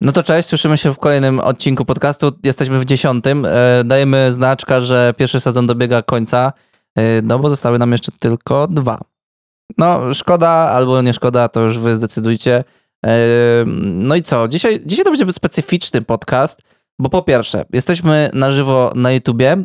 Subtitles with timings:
[0.00, 2.32] No to cześć, słyszymy się w kolejnym odcinku podcastu.
[2.44, 3.44] Jesteśmy w dziesiątym.
[3.44, 6.52] E, dajemy znaczka, że pierwszy sezon dobiega końca,
[6.98, 9.00] e, no bo zostały nam jeszcze tylko dwa.
[9.78, 12.64] No, szkoda albo nie szkoda, to już wy zdecydujcie.
[13.06, 13.18] E,
[13.84, 14.48] no i co?
[14.48, 16.62] Dzisiaj, dzisiaj to będzie specyficzny podcast,
[16.98, 19.56] bo po pierwsze, jesteśmy na żywo na YouTubie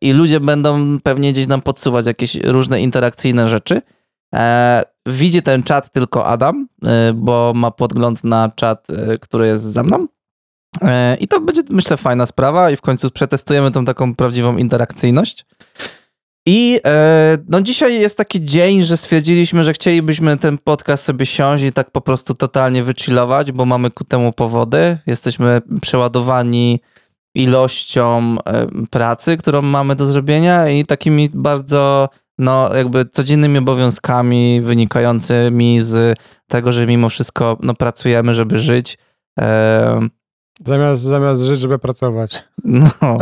[0.00, 3.82] i ludzie będą pewnie gdzieś nam podsuwać jakieś różne interakcyjne rzeczy.
[5.06, 6.68] Widzi ten czat tylko Adam,
[7.10, 9.98] y, bo ma podgląd na czat, y, który jest za mną.
[10.82, 10.88] Y,
[11.20, 15.46] I to będzie, myślę, fajna sprawa i w końcu przetestujemy tą taką prawdziwą interakcyjność.
[16.46, 16.80] I
[17.48, 21.90] no dzisiaj jest taki dzień, że stwierdziliśmy, że chcielibyśmy ten podcast sobie siąść i tak
[21.90, 24.98] po prostu totalnie wychillować, bo mamy ku temu powody.
[25.06, 26.80] Jesteśmy przeładowani
[27.34, 28.36] ilością
[28.90, 32.08] pracy, którą mamy do zrobienia i takimi bardzo
[32.42, 38.98] no, jakby codziennymi obowiązkami wynikającymi z tego, że mimo wszystko no, pracujemy, żeby żyć.
[39.40, 40.08] E...
[40.66, 42.44] Zamiast, zamiast żyć, żeby pracować.
[42.64, 42.90] No.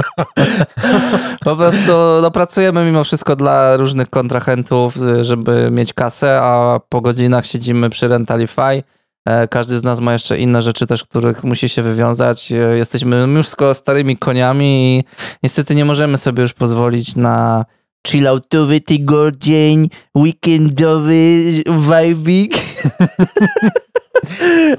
[1.45, 7.47] po prostu no, pracujemy mimo wszystko dla różnych kontrahentów, żeby mieć kasę, a po godzinach
[7.47, 8.83] siedzimy przy Rentalify.
[9.27, 12.53] E, każdy z nas ma jeszcze inne rzeczy też, których musi się wywiązać.
[12.53, 15.05] E, jesteśmy już starymi koniami i
[15.43, 17.65] niestety nie możemy sobie już pozwolić na
[18.09, 22.59] chilloutowy tygodnień, weekendowy vibik.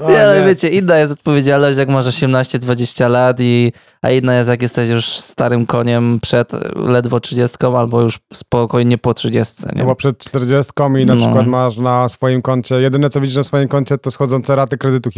[0.10, 4.62] nie, ale wiecie, inna jest odpowiedzialność, jak masz 18-20 lat, i, a inna jest, jak
[4.62, 9.64] jesteś już starym koniem przed ledwo 30 albo już spokojnie po 30.
[9.76, 9.82] Nie?
[9.82, 11.22] Albo przed 40 i na no.
[11.22, 15.10] przykład masz na swoim koncie, jedyne co widzisz na swoim koncie to schodzące raty kredytu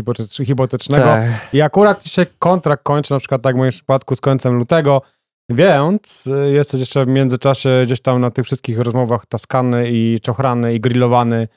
[0.46, 1.04] hipotecznego.
[1.04, 1.24] Tak.
[1.54, 5.02] I akurat się kontrakt kończy, na przykład tak w moim przypadku z końcem lutego,
[5.50, 10.74] więc y, jesteś jeszcze w międzyczasie gdzieś tam na tych wszystkich rozmowach taskany i czochrany
[10.74, 11.48] i grillowany.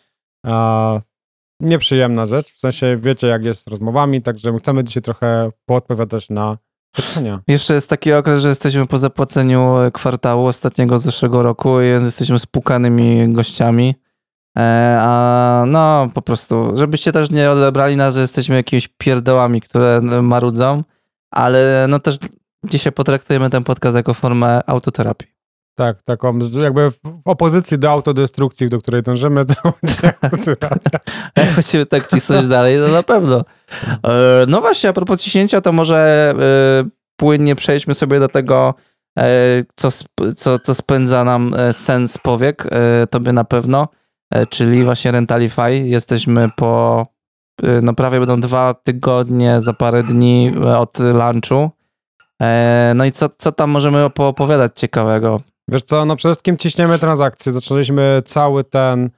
[1.61, 2.55] nieprzyjemna rzecz.
[2.55, 6.59] W sensie wiecie, jak jest z rozmowami, także chcemy dzisiaj trochę poodpowiadać na
[6.97, 7.41] pytania.
[7.49, 13.33] Jeszcze jest taki okres, że jesteśmy po zapłaceniu kwartału ostatniego zeszłego roku, więc jesteśmy spukanymi
[13.33, 13.95] gościami.
[14.59, 20.01] E, a no, po prostu, żebyście też nie odebrali nas, że jesteśmy jakimiś pierdołami, które
[20.23, 20.85] marudzą,
[21.31, 22.19] ale no też
[22.71, 25.37] Dzisiaj potraktujemy ten podcast jako formę autoterapii.
[25.79, 29.55] Tak, taką jakby w opozycji do autodestrukcji, do której dążymy, to
[31.37, 33.45] Jak będziemy tak cisnąć dalej, to na pewno.
[34.05, 38.75] E, no właśnie, a propos ciśnięcia, to może e, płynnie przejdźmy sobie do tego,
[39.19, 39.25] e,
[39.75, 39.89] co,
[40.37, 42.67] co, co spędza nam sens powiek,
[43.11, 43.89] tobie na pewno,
[44.51, 45.77] czyli właśnie Rentalify.
[45.77, 47.07] Jesteśmy po,
[47.83, 51.71] no prawie będą dwa tygodnie, za parę dni od lunchu
[52.95, 55.41] no i co, co tam możemy opowiadać ciekawego?
[55.69, 57.53] Wiesz co, no przede wszystkim ciśniemy transakcje.
[57.53, 59.11] Zaczęliśmy cały ten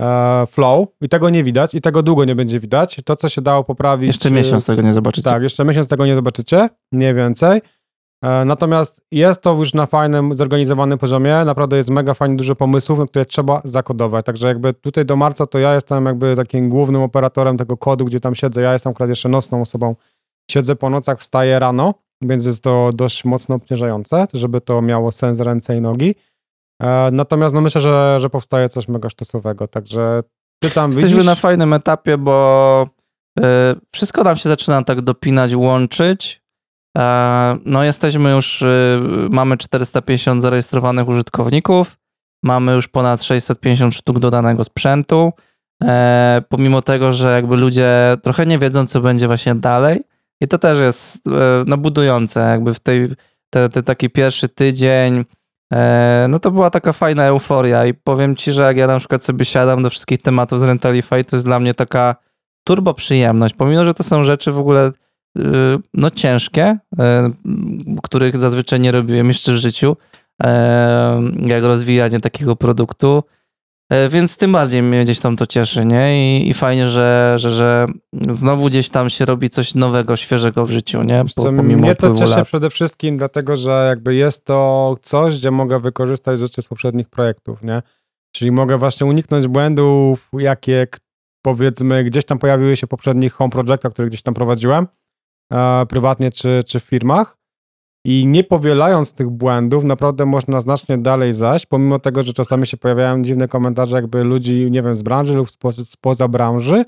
[0.00, 3.00] e, flow i tego nie widać i tego długo nie będzie widać.
[3.04, 4.06] To, co się dało poprawić...
[4.06, 5.30] Jeszcze miesiąc tego nie zobaczycie.
[5.30, 7.60] Tak, jeszcze miesiąc tego nie zobaczycie, nie więcej.
[8.24, 11.44] E, natomiast jest to już na fajnym, zorganizowanym poziomie.
[11.44, 14.24] Naprawdę jest mega fajnie dużo pomysłów, które trzeba zakodować.
[14.24, 18.20] Także jakby tutaj do marca to ja jestem jakby takim głównym operatorem tego kodu, gdzie
[18.20, 18.62] tam siedzę.
[18.62, 19.96] Ja jestem akurat jeszcze nocną osobą.
[20.50, 21.94] Siedzę po nocach, wstaję rano
[22.26, 26.14] więc jest to dość mocno obciążające, żeby to miało sens ręce i nogi.
[26.82, 30.22] E, natomiast no myślę, że, że powstaje coś mega sztosowego, także
[30.62, 31.26] ty tam Jesteśmy widzisz...
[31.26, 32.86] na fajnym etapie, bo
[33.38, 33.42] y,
[33.92, 36.42] wszystko nam się zaczyna tak dopinać, łączyć.
[36.98, 38.64] E, no jesteśmy już,
[39.30, 41.96] mamy 450 zarejestrowanych użytkowników,
[42.44, 45.32] mamy już ponad 650 sztuk dodanego sprzętu.
[45.82, 50.00] E, pomimo tego, że jakby ludzie trochę nie wiedzą, co będzie właśnie dalej,
[50.40, 51.30] i to też jest e,
[51.66, 53.08] no, budujące, jakby w tej
[53.50, 55.24] te, te taki pierwszy tydzień,
[55.72, 59.24] e, no to była taka fajna euforia i powiem ci, że jak ja na przykład
[59.24, 62.16] sobie siadam do wszystkich tematów z Rentalify, to jest dla mnie taka
[62.66, 64.92] turbo przyjemność, pomimo, że to są rzeczy w ogóle
[65.38, 65.42] e,
[65.94, 66.78] no ciężkie,
[68.02, 69.96] których zazwyczaj nie robiłem jeszcze w życiu,
[71.42, 73.22] jak rozwijanie takiego produktu,
[74.10, 76.38] więc tym bardziej mnie gdzieś tam to cieszy, nie?
[76.38, 77.86] I, i fajnie, że, że, że
[78.28, 81.24] znowu gdzieś tam się robi coś nowego, świeżego w życiu, nie?
[81.36, 82.46] Po, pomimo mnie to cieszy lat.
[82.48, 87.62] przede wszystkim dlatego, że jakby jest to coś, gdzie mogę wykorzystać rzeczy z poprzednich projektów,
[87.62, 87.82] nie?
[88.32, 90.86] Czyli mogę właśnie uniknąć błędów, jakie
[91.42, 94.86] powiedzmy gdzieś tam pojawiły się w poprzednich home projectach, które gdzieś tam prowadziłem,
[95.52, 97.36] e, prywatnie czy, czy w firmach
[98.04, 102.76] i nie powielając tych błędów, naprawdę można znacznie dalej zaś, pomimo tego, że czasami się
[102.76, 105.48] pojawiają dziwne komentarze jakby ludzi, nie wiem, z branży lub
[105.84, 106.84] spoza branży,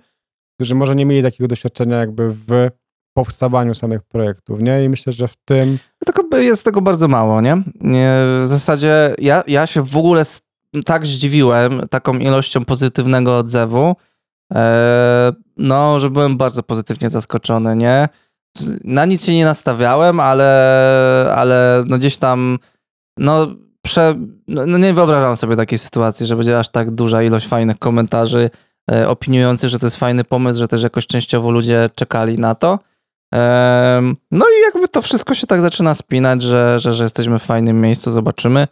[0.54, 2.70] którzy może nie mieli takiego doświadczenia jakby w
[3.16, 4.84] powstawaniu samych projektów, nie?
[4.84, 5.78] I myślę, że w tym...
[6.06, 7.56] Tylko jest tego bardzo mało, nie?
[8.42, 10.22] W zasadzie ja, ja się w ogóle
[10.84, 13.96] tak zdziwiłem taką ilością pozytywnego odzewu,
[14.54, 18.08] e, no, że byłem bardzo pozytywnie zaskoczony, nie?
[18.84, 22.58] Na nic się nie nastawiałem, ale, ale no gdzieś tam,
[23.18, 23.46] no,
[23.82, 24.14] prze,
[24.48, 28.50] no no nie wyobrażam sobie takiej sytuacji, że będzie aż tak duża ilość fajnych komentarzy
[28.90, 32.78] e, opiniujących, że to jest fajny pomysł, że też jakoś częściowo ludzie czekali na to.
[33.34, 37.42] Em, No i jakby to wszystko się tak zaczyna spinać, że, że, że jesteśmy w
[37.42, 38.68] fajnym miejscu, zobaczymy.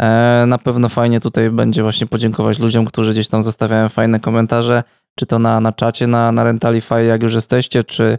[0.00, 4.82] E, Na pewno fajnie tutaj będzie właśnie podziękować ludziom, którzy gdzieś tam zostawiają fajne komentarze,
[5.18, 8.18] czy to na, na czacie, na, na Rentalify, jak już jesteście, czy, e,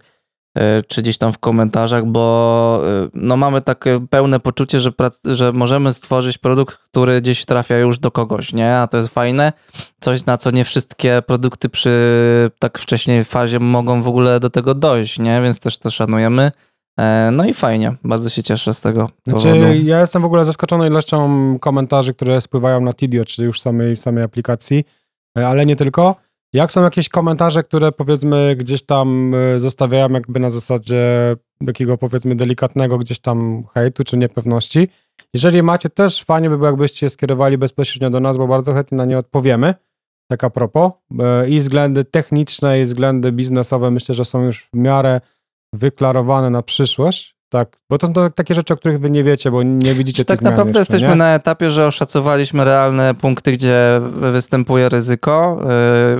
[0.87, 4.91] czy gdzieś tam w komentarzach, bo e, no mamy takie pełne poczucie, że,
[5.25, 8.75] że możemy stworzyć produkt, który gdzieś trafia już do kogoś, nie?
[8.77, 9.53] A to jest fajne.
[9.99, 11.91] Coś, na co nie wszystkie produkty przy
[12.59, 15.41] tak wcześniej fazie mogą w ogóle do tego dojść, nie?
[15.41, 16.51] Więc też to szanujemy.
[16.99, 19.73] E, No i fajnie, bardzo się cieszę z tego Znaczy, powodu.
[19.83, 24.23] ja jestem w ogóle zaskoczony ilością komentarzy, które spływają na Tidio, czyli już samej, samej
[24.23, 24.83] aplikacji,
[25.37, 26.15] e, ale nie tylko.
[26.53, 31.35] Jak są jakieś komentarze, które powiedzmy gdzieś tam e, zostawiają jakby na zasadzie
[31.65, 34.87] takiego powiedzmy delikatnego gdzieś tam hejtu czy niepewności.
[35.33, 38.97] Jeżeli macie też, fajnie by było jakbyście je skierowali bezpośrednio do nas, bo bardzo chętnie
[38.97, 39.73] na nie odpowiemy.
[40.31, 40.91] Tak a propos.
[41.19, 45.21] E, I względy techniczne, i względy biznesowe myślę, że są już w miarę
[45.73, 47.38] wyklarowane na przyszłość.
[47.49, 50.17] Tak, bo to są to takie rzeczy, o których wy nie wiecie, bo nie widzicie
[50.17, 51.15] Czy tych tak naprawdę jeszcze, jesteśmy nie?
[51.15, 55.59] na etapie, że oszacowaliśmy realne punkty, gdzie występuje ryzyko.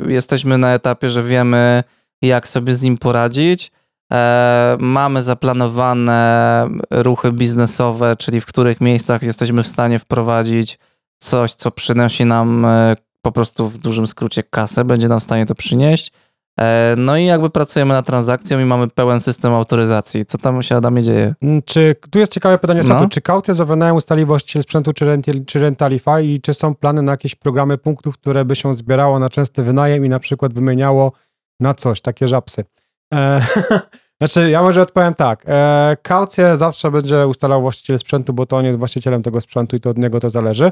[0.05, 1.83] Yy, Jesteśmy na etapie, że wiemy,
[2.21, 3.71] jak sobie z nim poradzić.
[4.13, 10.79] E, Mamy zaplanowane ruchy biznesowe, czyli w których miejscach jesteśmy w stanie wprowadzić
[11.21, 15.45] coś, co przynosi nam e, po prostu w dużym skrócie kasę, będzie nam w stanie
[15.45, 16.11] to przynieść.
[16.59, 20.25] E, No i jakby pracujemy nad transakcją i mamy pełen system autoryzacji.
[20.25, 21.35] Co tam się Adamie dzieje?
[21.41, 22.87] Mm, Czy, tu jest ciekawe pytanie, No.
[22.87, 26.75] Satu, czy kaucję za wynajem ustali właściciel sprzętu czy, rental, czy Rentalify i czy są
[26.75, 30.53] plany na jakieś programy punktów, które by się zbierało na częsty wynajem i na przykład
[30.53, 31.11] wymieniało
[31.59, 32.65] na coś, takie żapsy?
[33.13, 33.41] E,
[34.21, 35.43] znaczy, ja może odpowiem tak.
[35.47, 39.79] E, kaucję zawsze będzie ustalał właściciel sprzętu, bo to on jest właścicielem tego sprzętu i
[39.79, 40.71] to od niego to zależy.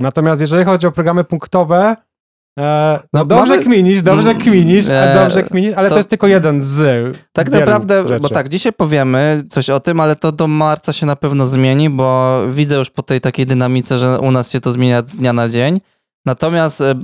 [0.00, 1.96] Natomiast jeżeli chodzi o programy punktowe,
[2.58, 5.98] e, no, No, dobrze mamy- kminisz, dobrze Mm, kminisz, e, dobrze kminisz, ale to, to-
[5.98, 6.78] jest tylko jeden z
[7.32, 8.20] Tak naprawdę, rzeczy.
[8.20, 11.90] bo tak, dzisiaj powiemy coś o tym, ale to do marca się na pewno zmieni,
[11.90, 15.32] bo widzę już po tej takiej dynamice, że u nas się to zmienia z dnia
[15.32, 15.80] na dzień.
[16.26, 16.94] Natomiast e,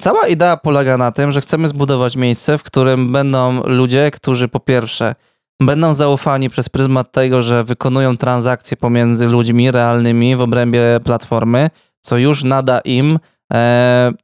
[0.00, 4.60] cała idea polega na tym, że chcemy zbudować miejsce, w którym będą ludzie, którzy po
[4.60, 5.14] pierwsze
[5.62, 12.18] będą zaufani przez pryzmat tego, że wykonują transakcje pomiędzy ludźmi realnymi w obrębie platformy, co
[12.18, 13.18] już nada im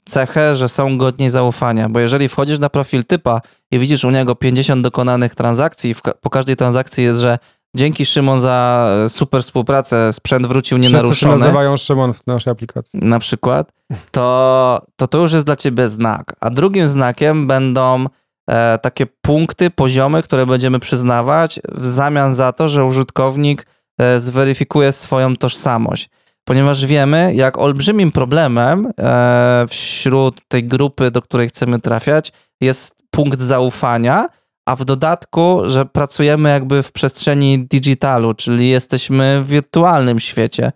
[0.05, 1.89] cechę, że są godni zaufania.
[1.89, 3.41] Bo jeżeli wchodzisz na profil typa
[3.71, 7.39] i widzisz u niego 50 dokonanych transakcji, po każdej transakcji jest, że
[7.77, 13.01] dzięki Szymon za e, super współpracę, sprzęt wrócił Wszyscy nienaruszony, nazywają Szymon w naszej aplikacji.
[13.03, 13.73] na przykład,
[14.11, 16.33] to, to to już jest dla ciebie znak.
[16.41, 18.07] A drugim znakiem będą
[18.51, 23.67] e, takie punkty, poziomy, które będziemy przyznawać w zamian za to, że użytkownik
[23.99, 26.11] e, zweryfikuje swoją tożsamość.
[26.44, 33.41] Ponieważ wiemy, jak olbrzymim problemem e, wśród tej grupy, do której chcemy trafiać, jest punkt
[33.41, 34.29] zaufania,
[34.67, 40.73] a w dodatku, że pracujemy jakby w przestrzeni digitalu, czyli jesteśmy w wirtualnym świecie.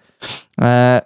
[0.60, 1.00] E,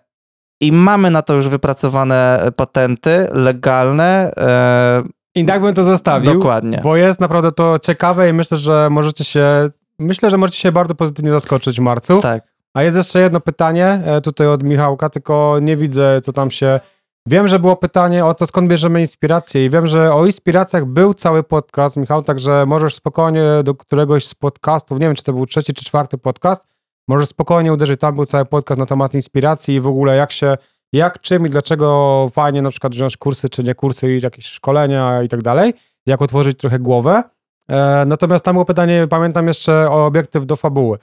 [0.60, 4.32] I mamy na to już wypracowane patenty legalne.
[4.36, 5.02] E,
[5.34, 6.80] I tak bym to zostawił, dokładnie.
[6.82, 10.94] bo jest naprawdę to ciekawe i myślę, że możecie się, myślę, że możecie się bardzo
[10.94, 12.20] pozytywnie zaskoczyć w marcu.
[12.20, 12.49] Tak.
[12.74, 16.80] A jest jeszcze jedno pytanie e, tutaj od Michałka, tylko nie widzę, co tam się...
[17.26, 21.14] Wiem, że było pytanie o to, skąd bierzemy inspirację i wiem, że o inspiracjach był
[21.14, 25.46] cały podcast, Michał, także możesz spokojnie do któregoś z podcastów, nie wiem, czy to był
[25.46, 26.66] trzeci czy czwarty podcast,
[27.08, 30.56] możesz spokojnie uderzyć, tam był cały podcast na temat inspiracji i w ogóle jak się,
[30.92, 35.22] jak, czym i dlaczego fajnie na przykład wziąć kursy, czy nie kursy i jakieś szkolenia
[35.22, 35.74] i tak dalej,
[36.06, 37.22] jak otworzyć trochę głowę.
[37.70, 40.98] E, natomiast tam było pytanie, pamiętam jeszcze o obiektyw do fabuły.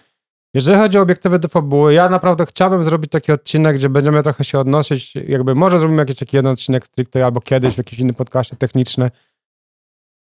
[0.57, 4.43] Jeżeli chodzi o obiektywy do fabuły, ja naprawdę chciałbym zrobić taki odcinek, gdzie będziemy trochę
[4.43, 8.15] się odnosić, jakby może zrobimy jakiś taki jeden odcinek stricte albo kiedyś w jakimś innym
[8.15, 9.11] podcaście techniczny.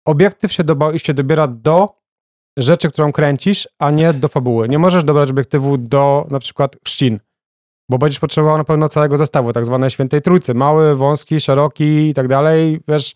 [0.05, 1.95] Obiektyw się, doba, się dobiera do
[2.57, 4.69] rzeczy, którą kręcisz, a nie do fabuły.
[4.69, 7.19] Nie możesz dobrać obiektywu do na przykład chrzcin,
[7.89, 10.53] bo będziesz potrzebował na pewno całego zestawu, tak zwanej świętej trójcy.
[10.53, 12.81] Mały, wąski, szeroki i tak dalej.
[12.87, 13.15] Wiesz,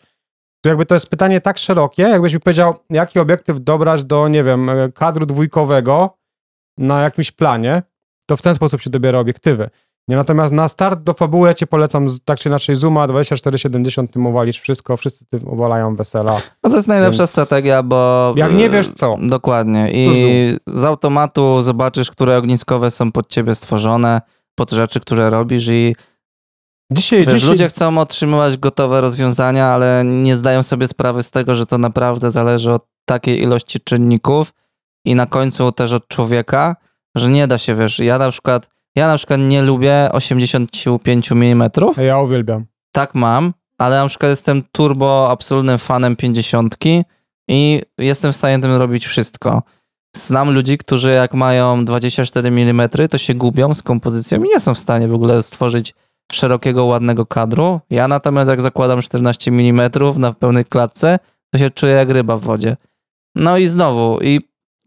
[0.61, 4.43] tu jakby to jest pytanie tak szerokie, jakbyś mi powiedział, jaki obiektyw dobrać do, nie
[4.43, 6.20] wiem, kadru dwójkowego
[6.81, 7.83] na jakimś planie,
[8.25, 9.69] to w ten sposób się dobiera obiektywy.
[10.07, 14.27] Nie, natomiast na start do fabuły ja ci polecam tak czy inaczej Zooma 2470, tym
[14.27, 16.41] owalisz wszystko, wszyscy tym owalają wesela.
[16.63, 18.33] No to jest najlepsza Więc strategia, bo...
[18.35, 19.89] jak nie wiesz co, Dokładnie.
[19.93, 24.21] I z automatu zobaczysz, które ogniskowe są pod ciebie stworzone,
[24.55, 25.95] pod rzeczy, które robisz i
[26.91, 31.55] Dzisiaj, Wiesz, dzisiaj, ludzie chcą otrzymywać gotowe rozwiązania, ale nie zdają sobie sprawy z tego,
[31.55, 34.53] że to naprawdę zależy od takiej ilości czynników
[35.05, 36.75] i na końcu też od człowieka,
[37.15, 41.69] że nie da się, wiesz, ja na przykład, ja na przykład nie lubię 85 mm,
[41.97, 42.65] A ja uwielbiam.
[42.91, 46.77] tak mam, ale na przykład jestem turbo absolutnym fanem 50
[47.47, 49.63] i jestem w stanie tym robić wszystko.
[50.15, 54.73] Znam ludzi, którzy jak mają 24 mm, to się gubią z kompozycją i nie są
[54.73, 55.93] w stanie w ogóle stworzyć
[56.31, 57.79] szerokiego, ładnego kadru.
[57.89, 61.19] Ja natomiast jak zakładam 14 mm na pełnej klatce,
[61.53, 62.77] to się czuję jak ryba w wodzie.
[63.35, 64.39] No i znowu, i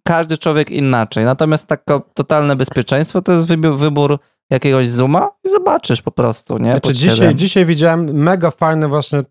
[0.08, 1.24] każdy człowiek inaczej.
[1.24, 3.46] Natomiast takie totalne bezpieczeństwo to jest
[3.76, 4.18] wybór,
[4.50, 6.70] jakiegoś zooma i zobaczysz po prostu, nie?
[6.70, 9.22] Znaczy dzisiaj, dzisiaj widziałem mega fajny właśnie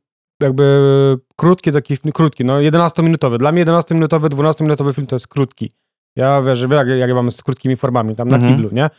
[0.42, 3.38] jakby krótki taki, krótki, no 11-minutowy.
[3.38, 5.72] Dla mnie 11-minutowy, 12-minutowy film to jest krótki.
[6.16, 8.56] Ja wiesz, że jak, jak ja mam z krótkimi formami, tam na Mhm.
[8.56, 8.90] kiblu, nie?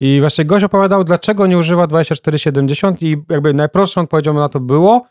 [0.00, 5.06] I właśnie gość opowiadał, dlaczego nie używa 2470 i jakby najprostszą odpowiedzią na to było,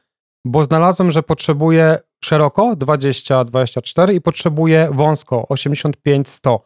[0.46, 6.60] bo znalazłem, że potrzebuje szeroko 20-24 i potrzebuje wąsko 85-100.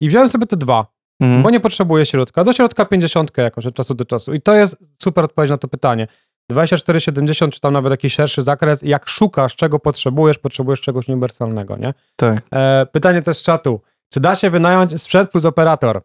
[0.00, 0.86] I wziąłem sobie te dwa,
[1.20, 1.42] Mhm.
[1.42, 2.44] bo nie potrzebuje środka.
[2.44, 4.34] Do środka 50 jakoś od czasu do czasu.
[4.34, 6.06] I to jest super odpowiedź na to pytanie.
[6.50, 11.94] 2470 czy tam nawet jakiś szerszy zakres, jak szukasz, czego potrzebujesz, potrzebujesz czegoś uniwersalnego, nie?
[12.16, 12.42] Tak.
[12.52, 13.80] E, pytanie też z czatu.
[14.12, 16.02] Czy da się wynająć sprzęt plus operator?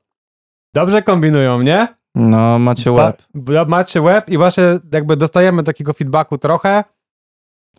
[0.76, 1.88] Dobrze kombinują, nie?
[2.16, 3.22] No, macie łeb.
[3.34, 6.84] Ba- macie web i właśnie jakby dostajemy takiego feedbacku trochę.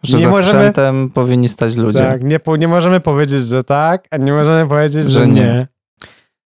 [0.03, 1.99] Że nie za możemy- sprzętem powinni stać ludzie.
[1.99, 5.41] Tak, nie, nie możemy powiedzieć, że tak, a nie możemy powiedzieć, że, Że nie.
[5.41, 5.67] nie.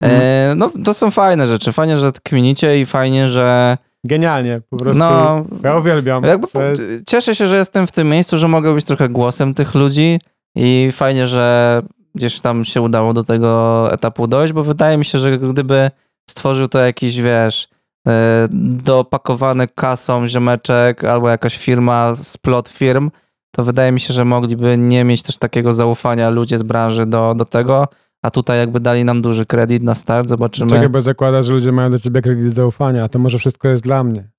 [0.04, 1.72] E, no, to są fajne rzeczy.
[1.72, 4.98] Fajnie, że kminicie i fajnie, że Genialnie, po prostu.
[5.00, 6.22] no, Ja uwielbiam.
[6.24, 10.20] jest- cieszę się, że jestem w tym miejscu, że mogę być trochę głosem tych ludzi
[10.56, 11.82] i fajnie, że
[12.14, 15.90] gdzieś tam się udało do tego etapu dojść, bo wydaje mi się, że gdyby
[16.30, 17.68] stworzył to jakiś, wiesz,
[18.08, 23.10] e, dopakowany kasą ziomeczek albo jakaś firma z plot firm,
[23.56, 27.34] to wydaje mi się, że mogliby nie mieć też takiego zaufania ludzie z branży do,
[27.34, 27.88] do tego,
[28.22, 30.70] a tutaj jakby dali nam duży kredyt na start, zobaczymy.
[30.70, 33.82] Czekaj, bo zakładasz, że ludzie mają do ciebie kredyt zaufania, a to może wszystko jest
[33.82, 34.30] dla mnie.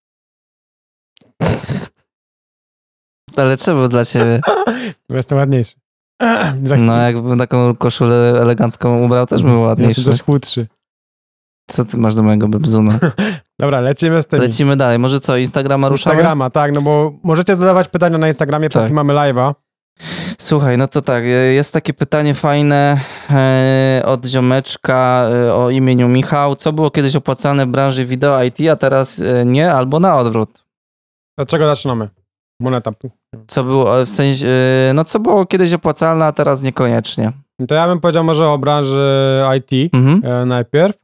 [3.37, 4.41] Ale czemu dla ciebie?
[5.09, 5.75] Jestem ładniejszy.
[6.77, 10.05] No jakbym taką koszulę elegancką ubrał, też bym był Jestem ładniejszy.
[10.05, 10.67] też chudszy.
[11.71, 12.99] Co ty masz do mojego bebzuna?
[13.59, 14.39] Dobra, lecimy z tym.
[14.41, 14.99] Lecimy dalej.
[14.99, 16.13] Może co, Instagrama ruszamy?
[16.15, 18.91] Instagrama, tak, no bo możecie zadawać pytania na Instagramie, póki Tak.
[18.91, 19.53] mamy live'a.
[20.39, 22.97] Słuchaj, no to tak, e, jest takie pytanie fajne
[23.29, 26.55] e, od ziomeczka e, o imieniu Michał.
[26.55, 30.63] Co było kiedyś opłacalne w branży wideo IT, a teraz e, nie, albo na odwrót?
[31.37, 32.09] Od czego zaczynamy?
[32.59, 32.91] Moneta.
[33.47, 34.47] Co było, w sensie,
[34.93, 37.31] no co było kiedyś opłacalne, a teraz niekoniecznie?
[37.67, 40.47] To ja bym powiedział może o branży IT Mhm.
[40.47, 40.95] najpierw.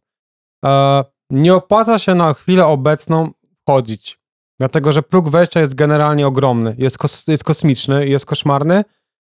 [0.66, 4.20] E, nie opłaca się na chwilę obecną wchodzić,
[4.60, 8.84] dlatego że próg wejścia jest generalnie ogromny, jest, kos, jest kosmiczny, jest koszmarny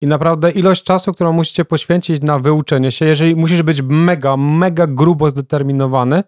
[0.02, 4.86] i naprawdę ilość czasu, którą musicie poświęcić na wyuczenie się, jeżeli musisz być mega, mega
[4.86, 6.22] grubo zdeterminowany,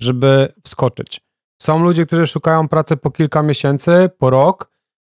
[0.00, 1.20] żeby wskoczyć.
[1.62, 4.70] Są ludzie, którzy szukają pracy po kilka miesięcy, po rok,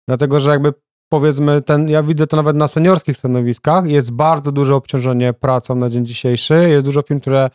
[0.07, 0.73] dlatego że jakby
[1.11, 5.89] powiedzmy, ten, ja widzę to nawet na seniorskich stanowiskach, jest bardzo duże obciążenie pracą na
[5.89, 7.49] dzień dzisiejszy, jest dużo firm, które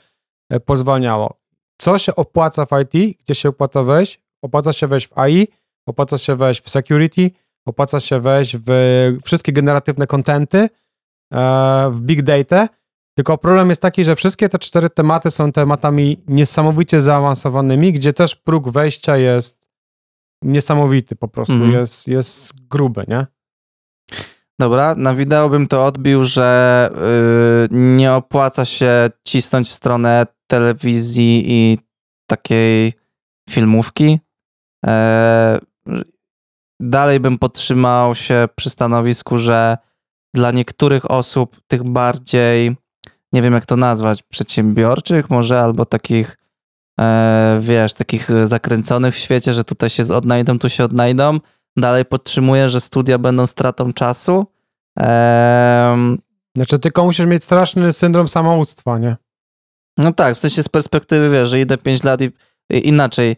[0.50, 1.45] e, pozwalniało.
[1.80, 3.18] Co się opłaca w IT?
[3.24, 4.20] Gdzie się opłaca wejść?
[4.42, 5.48] Opłaca się wejść w AI,
[5.88, 7.30] opłaca się wejść w security,
[7.66, 8.70] opłaca się wejść w
[9.24, 10.68] wszystkie generatywne kontenty, e,
[11.92, 12.68] w big data.
[13.18, 18.34] Tylko problem jest taki, że wszystkie te cztery tematy są tematami niesamowicie zaawansowanymi, gdzie też
[18.36, 19.66] próg wejścia jest
[20.42, 21.72] niesamowity po prostu, Mhm.
[21.72, 23.26] jest, jest gruby, nie?
[24.60, 26.90] Dobra, na wideo bym to odbił, że
[27.64, 31.78] y, nie opłaca się cisnąć w stronę telewizji i
[32.26, 32.92] takiej
[33.50, 34.20] filmówki.
[34.86, 35.58] E,
[36.80, 39.78] dalej bym podtrzymał się przy stanowisku, że
[40.34, 42.76] dla niektórych osób, tych bardziej,
[43.32, 46.36] nie wiem jak to nazwać, przedsiębiorczych może, albo takich,
[47.00, 51.38] e, wiesz, takich zakręconych w świecie, że tutaj się odnajdą, tu się odnajdą,
[51.76, 54.46] dalej podtrzymuję, że studia będą stratą czasu.
[54.98, 56.18] Ehm,
[56.56, 59.16] Znaczy, tylko musisz mieć straszny syndrom samouctwa, nie?
[59.98, 62.30] no tak, w sensie z perspektywy, wiesz, że idę 5 lat i,
[62.70, 63.36] i inaczej.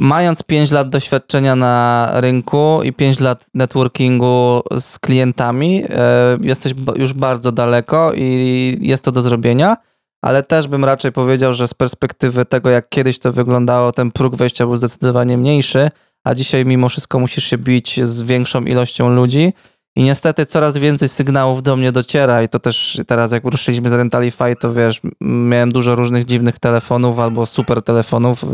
[0.00, 7.12] Mając 5 lat doświadczenia na rynku i 5 lat networkingu z klientami, e, jesteś już
[7.12, 9.76] bardzo daleko i jest to do zrobienia,
[10.22, 14.36] ale też bym raczej powiedział, że z perspektywy tego, jak kiedyś to wyglądało, ten próg
[14.36, 15.90] wejścia był zdecydowanie mniejszy,
[16.24, 19.52] a dzisiaj mimo wszystko musisz się bić z większą ilością ludzi.
[19.96, 23.92] I niestety coraz więcej sygnałów do mnie dociera i to też teraz jak ruszyliśmy z
[23.92, 28.46] Rentalify, to wiesz, miałem dużo różnych dziwnych telefonów albo super telefonów, y,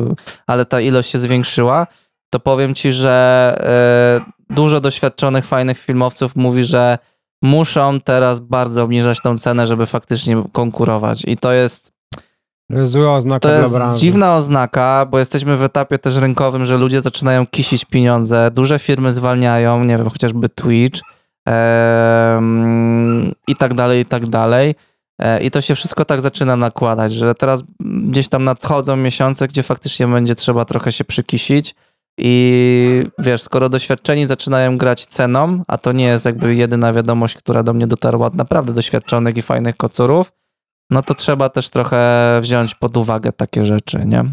[0.47, 1.87] ale ta ilość się zwiększyła
[2.31, 3.57] to powiem ci, że
[4.21, 6.99] e, dużo doświadczonych, fajnych filmowców mówi, że
[7.43, 11.23] muszą teraz bardzo obniżać tą cenę, żeby faktycznie konkurować.
[11.27, 11.93] I to jest
[12.71, 13.99] To jest zła oznaka to jest branży.
[13.99, 19.13] dziwna oznaka, bo jesteśmy w etapie też rynkowym, że ludzie zaczynają kisić pieniądze, duże firmy
[19.13, 21.01] zwalniają, nie wiem, chociażby Twitch
[23.49, 24.75] i tak dalej, i tak dalej.
[25.19, 29.63] E, I to się wszystko tak zaczyna nakładać, że teraz gdzieś tam nadchodzą miesiące, gdzie
[29.63, 31.75] faktycznie będzie trzeba trochę się przykisić.
[32.19, 37.63] I wiesz, skoro doświadczeni zaczynają grać ceną, a to nie jest jakby jedyna wiadomość, która
[37.63, 40.33] do mnie dotarła od naprawdę doświadczonych i fajnych kocurów,
[40.91, 44.25] no to trzeba też trochę wziąć pod uwagę takie rzeczy, nie?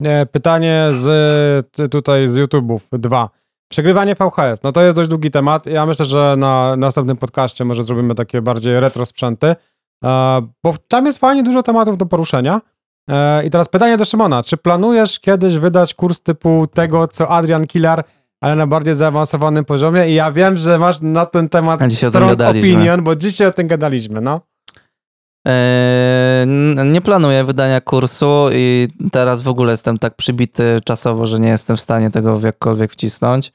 [0.00, 2.80] Nie, pytanie z tutaj z YouTube'ów.
[2.92, 3.30] Dwa.
[3.70, 4.62] Przegrywanie VHS.
[4.64, 5.66] No to jest dość długi temat.
[5.66, 9.56] Ja myślę, że na następnym podcaście może zrobimy takie bardziej retro sprzęty,
[10.04, 12.60] e, bo tam jest fajnie dużo tematów do poruszenia.
[13.10, 14.42] E, I teraz pytanie do Szymona.
[14.42, 18.04] Czy planujesz kiedyś wydać kurs typu tego, co Adrian Killar,
[18.40, 20.10] ale na bardziej zaawansowanym poziomie?
[20.10, 21.80] I ja wiem, że masz na ten temat
[22.28, 22.74] gadaliśmy.
[22.76, 24.40] opinion, bo dzisiaj o tym gadaliśmy, no.
[26.42, 31.48] N- nie planuję wydania kursu i teraz w ogóle jestem tak przybity czasowo, że nie
[31.48, 33.52] jestem w stanie tego jakkolwiek wcisnąć.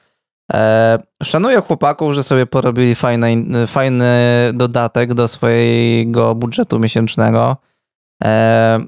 [0.53, 4.11] Eee, szanuję chłopaków, że sobie porobili fajny, fajny
[4.53, 7.57] dodatek do swojego budżetu miesięcznego.
[8.23, 8.85] Eee,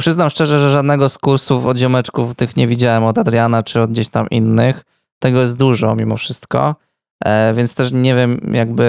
[0.00, 3.90] przyznam szczerze, że żadnego z kursów od ziomeczków tych nie widziałem, od Adriana czy od
[3.90, 4.84] gdzieś tam innych.
[5.18, 6.74] Tego jest dużo mimo wszystko.
[7.24, 8.86] E, więc też nie wiem jakby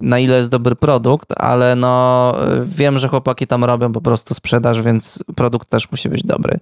[0.00, 4.34] na ile jest dobry produkt, ale no e, wiem, że chłopaki tam robią po prostu
[4.34, 6.60] sprzedaż, więc produkt też musi być dobry.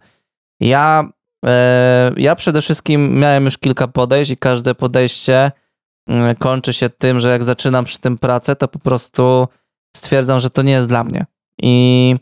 [0.61, 1.09] Ja,
[1.47, 5.53] e, ja przede wszystkim miałem już kilka podejść i każde podejście
[6.09, 9.49] mm, kończy się tym, że jak zaczynam przy tym pracę, to po prostu
[9.97, 11.27] stwierdzam, że to nie jest dla mnie.
[11.63, 12.17] I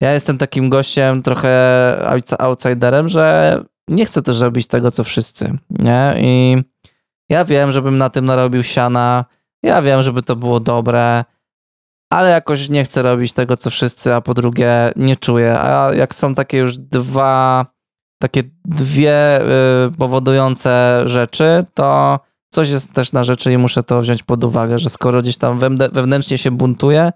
[0.00, 1.48] ja jestem takim gościem, trochę
[2.06, 6.14] outs- outsiderem, że nie chcę też robić tego, co wszyscy, nie?
[6.18, 6.56] I
[7.28, 9.24] ja wiem, żebym na tym narobił siana,
[9.62, 11.24] ja wiem, żeby to było dobre,
[12.12, 15.60] ale jakoś nie chcę robić tego, co wszyscy, a po drugie nie czuję.
[15.60, 17.66] A jak są takie już dwa,
[18.22, 19.44] takie dwie y,
[19.98, 22.20] powodujące rzeczy, to
[22.52, 25.58] coś jest też na rzeczy i muszę to wziąć pod uwagę, że skoro gdzieś tam
[25.58, 27.10] wewnę- wewnętrznie się buntuję,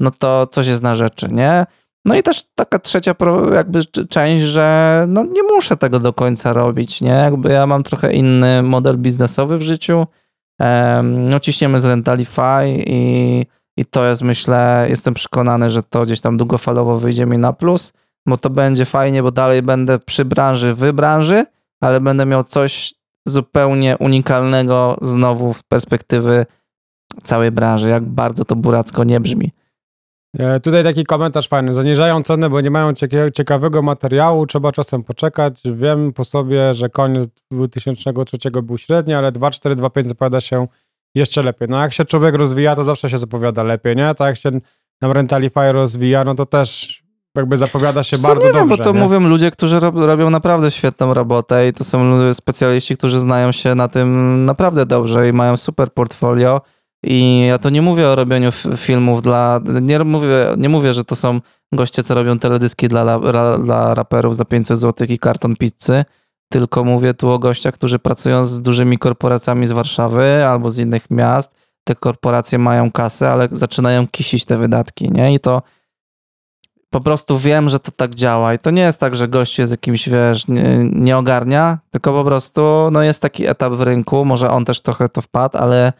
[0.00, 1.66] no to coś jest na rzeczy, nie?
[2.04, 3.14] No i też taka trzecia
[3.54, 7.10] jakby część, że no nie muszę tego do końca robić, nie?
[7.10, 10.06] Jakby ja mam trochę inny model biznesowy w życiu.
[11.02, 16.36] No ciśniemy z Rentalify i, i to jest myślę, jestem przekonany, że to gdzieś tam
[16.36, 17.92] długofalowo wyjdzie mi na plus,
[18.26, 21.44] bo to będzie fajnie, bo dalej będę przy branży, w branży,
[21.80, 22.94] ale będę miał coś
[23.26, 26.46] zupełnie unikalnego znowu w perspektywy
[27.22, 29.52] całej branży, jak bardzo to buracko nie brzmi.
[30.38, 31.74] E, Tutaj taki komentarz fajny.
[31.74, 35.60] Zaniżają cenę, bo nie mają cieka- ciekawego materiału, trzeba czasem poczekać.
[35.64, 40.66] Wiem po sobie, że koniec 2003 był średni, ale 2.4.2.5 zapowiada się
[41.14, 41.68] jeszcze lepiej.
[41.68, 44.14] No jak się człowiek rozwija, to zawsze się zapowiada lepiej, nie?
[44.14, 44.50] Tak jak się
[45.02, 47.00] nam Rentalify rozwija, no to też
[47.36, 48.58] jakby zapowiada się Co bardzo nie dobrze.
[48.60, 49.00] wiem, bo to nie?
[49.00, 53.52] mówią ludzie, którzy rob, robią naprawdę świetną robotę i to są ludzie, specjaliści, którzy znają
[53.52, 56.60] się na tym naprawdę dobrze i mają super portfolio.
[57.02, 59.60] I ja to nie mówię o robieniu filmów dla.
[59.82, 61.40] Nie mówię, nie mówię, że to są
[61.72, 66.04] goście, co robią teledyski dla, la- ra, dla raperów za 500 zł i karton pizzy.
[66.52, 71.10] Tylko mówię tu o gościach, którzy pracują z dużymi korporacjami z Warszawy albo z innych
[71.10, 71.54] miast.
[71.84, 75.34] Te korporacje mają kasę, ale zaczynają kisić te wydatki, nie?
[75.34, 75.62] I to
[76.90, 78.54] po prostu wiem, że to tak działa.
[78.54, 82.24] I to nie jest tak, że gościu jest jakimś, wiesz, nie, nie ogarnia, tylko po
[82.24, 84.24] prostu no jest taki etap w rynku.
[84.24, 85.92] Może on też trochę to wpadł, ale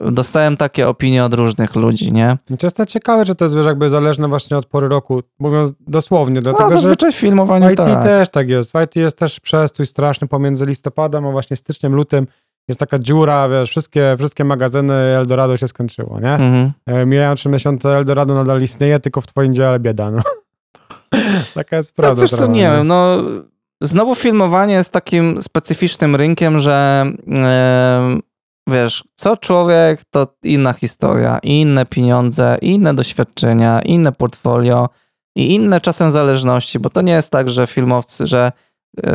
[0.00, 2.36] dostałem takie opinie od różnych ludzi, nie?
[2.50, 5.72] I To jest ciekawe, że to jest wiesz, jakby zależne właśnie od pory roku, mówiąc
[5.80, 8.02] dosłownie, No, dlatego że zazwyczaj w filmowaniu W IT tak.
[8.02, 8.72] też tak jest.
[8.72, 12.26] W IT jest też przestój straszny pomiędzy listopadem a właśnie styczniem, lutym.
[12.68, 16.32] Jest taka dziura, wiesz, wszystkie, wszystkie magazyny Eldorado się skończyło, nie?
[16.34, 16.72] Mhm.
[16.86, 20.22] E, Mijają trzy miesiące, Eldorado nadal istnieje, tylko w twoim dziale bieda, no.
[21.54, 22.22] Taka jest No, prawda.
[22.22, 23.16] wiesz co, trochę, nie wiem, no
[23.80, 28.22] znowu filmowanie jest takim specyficznym rynkiem, że em,
[28.68, 34.88] wiesz, co człowiek, to inna historia, inne pieniądze, inne doświadczenia, inne portfolio
[35.36, 38.52] i inne czasem zależności, bo to nie jest tak, że filmowcy, że,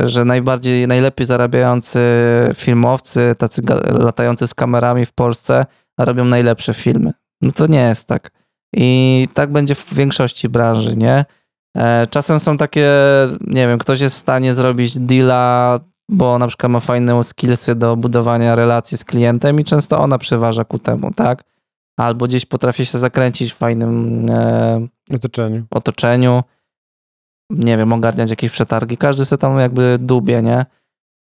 [0.04, 2.00] że najbardziej, najlepiej zarabiający
[2.56, 5.66] filmowcy, tacy latający z kamerami w Polsce
[6.00, 7.14] robią najlepsze filmy.
[7.42, 8.32] No to nie jest tak.
[8.76, 11.26] I tak będzie w większości branży, nie?
[11.78, 12.92] E, Czasem są takie,
[13.42, 17.96] nie wiem, ktoś jest w stanie zrobić deala, bo na przykład ma fajne skillsy do
[17.96, 21.44] budowania relacji z klientem i często ona przeważa ku temu, tak?
[21.98, 25.64] Albo gdzieś potrafi się zakręcić w fajnym e, otoczeniu.
[25.72, 26.44] otoczeniu,
[27.50, 28.98] nie wiem, ogarniać jakieś przetargi.
[28.98, 30.66] Każdy sobie tam jakby dubie, nie?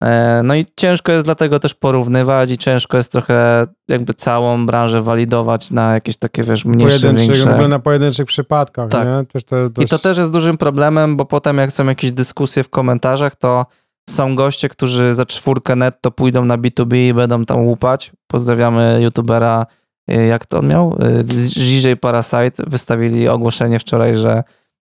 [0.05, 5.03] E, no i ciężko jest dlatego też porównywać i ciężko jest trochę jakby całą branżę
[5.03, 7.45] walidować na jakieś takie, wiesz, mniejsze, większe...
[7.45, 9.07] w ogóle na pojedynczych przypadkach, Tak.
[9.07, 9.27] nie?
[9.27, 9.87] Też to jest dość...
[9.87, 13.67] I to też jest dużym problemem, bo potem jak są jakieś dyskusje w komentarzach, to
[14.11, 18.13] są goście, którzy za czwórkę netto pójdą na B2B i będą tam łupać.
[18.27, 19.67] Pozdrawiamy youtubera,
[20.11, 20.99] y, jak to on miał?
[21.21, 22.63] Y, DJ Parasite.
[22.67, 24.43] Wystawili ogłoszenie wczoraj, że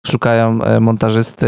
[0.06, 1.46] szukają e, montażysty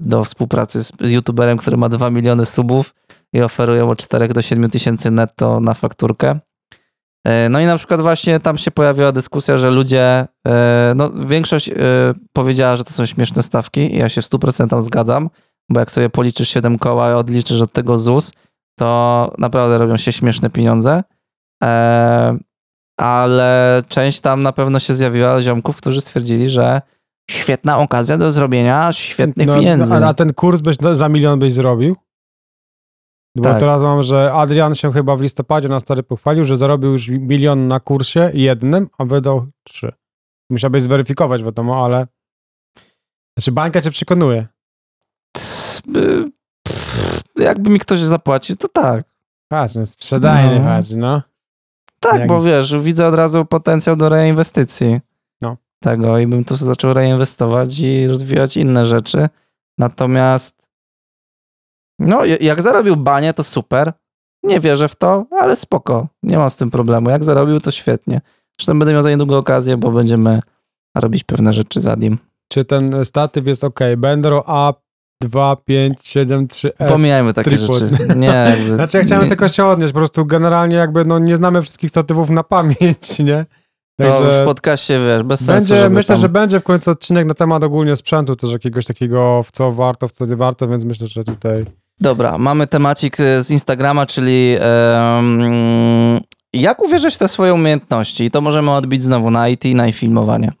[0.00, 2.94] do współpracy z, z youtuberem, który ma 2 miliony subów
[3.32, 6.40] i oferują od 4 do 7 tysięcy netto na fakturkę.
[7.50, 10.26] No i na przykład właśnie tam się pojawiła dyskusja, że ludzie,
[10.96, 11.70] no większość
[12.32, 15.30] powiedziała, że to są śmieszne stawki i ja się w 100% zgadzam,
[15.70, 18.32] bo jak sobie policzysz 7 koła i odliczysz od tego ZUS,
[18.78, 21.02] to naprawdę robią się śmieszne pieniądze.
[21.64, 22.38] E,
[23.00, 26.82] Ale część tam na pewno się zjawiła ziomków, którzy stwierdzili, że
[27.30, 29.94] świetna okazja do zrobienia świetnych No, pieniędzy.
[29.94, 31.96] A, a ten kurs byś za milion byś zrobił?
[33.36, 33.60] Bo Tak.
[33.60, 37.68] teraz mam, że Adrian się chyba w listopadzie na stary pochwalił, że zarobił już milion
[37.68, 39.92] na kursie jednym, a wydał trzy.
[40.50, 42.06] Musiałbyś zweryfikować, wiadomo, ale...
[43.38, 44.46] Znaczy bańka cię przekonuje.
[45.92, 49.04] Pff, Jakby mi ktoś zapłacił, to tak.
[49.48, 50.64] Patrz, no, sprzedajny No.
[50.64, 51.22] patrz, no.
[52.00, 55.00] Tak, Jak- bo wiesz, widzę od razu potencjał do reinwestycji
[55.42, 55.56] No.
[55.82, 59.28] tego i bym tu zaczął reinwestować i rozwijać inne rzeczy.
[59.78, 60.54] Natomiast
[61.98, 63.92] no, jak zarobił banie, to super.
[64.42, 66.06] Nie wierzę w to, ale spoko.
[66.22, 67.10] Nie mam z tym problemu.
[67.10, 68.20] Jak zarobił, to świetnie.
[68.58, 70.40] Zresztą będę miał za niedługo okazję, bo będziemy
[70.96, 72.18] robić pewne rzeczy za nim.
[72.48, 73.80] Czy ten statyw jest ok?
[73.96, 74.72] Bendro A
[75.22, 76.88] 2, 5, 7, 3, F.
[76.88, 77.76] Pomijajmy takie tripod.
[77.76, 77.94] rzeczy.
[78.16, 81.36] Nie, jakby, Znaczy ja chciałem nie, tylko się odnieść, po prostu generalnie jakby no nie
[81.36, 83.46] znamy wszystkich statywów na pamięć, nie?
[84.02, 86.22] to w podcaście, wiesz, bez sensu, będzie, myślę, tam...
[86.22, 90.08] że będzie w końcu odcinek na temat ogólnie sprzętu, też jakiegoś takiego w co warto,
[90.08, 91.64] w co nie warto, więc myślę, że tutaj
[92.00, 96.20] Dobra, mamy temacik e, z Instagrama, czyli em,
[96.52, 98.24] jak uwierzyć w te swoje umiejętności?
[98.24, 100.52] I to możemy odbić znowu na IT, na filmowanie.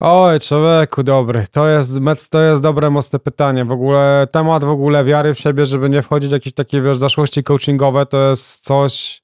[0.00, 1.46] Oj, człowieku, dobry.
[1.52, 3.64] To jest, to jest dobre, mocne pytanie.
[3.64, 6.98] W ogóle temat w ogóle wiary w siebie, żeby nie wchodzić w jakieś takie, wiesz,
[6.98, 9.22] zaszłości coachingowe, to jest coś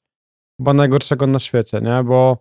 [0.60, 2.04] chyba najgorszego na świecie, nie?
[2.04, 2.38] Bo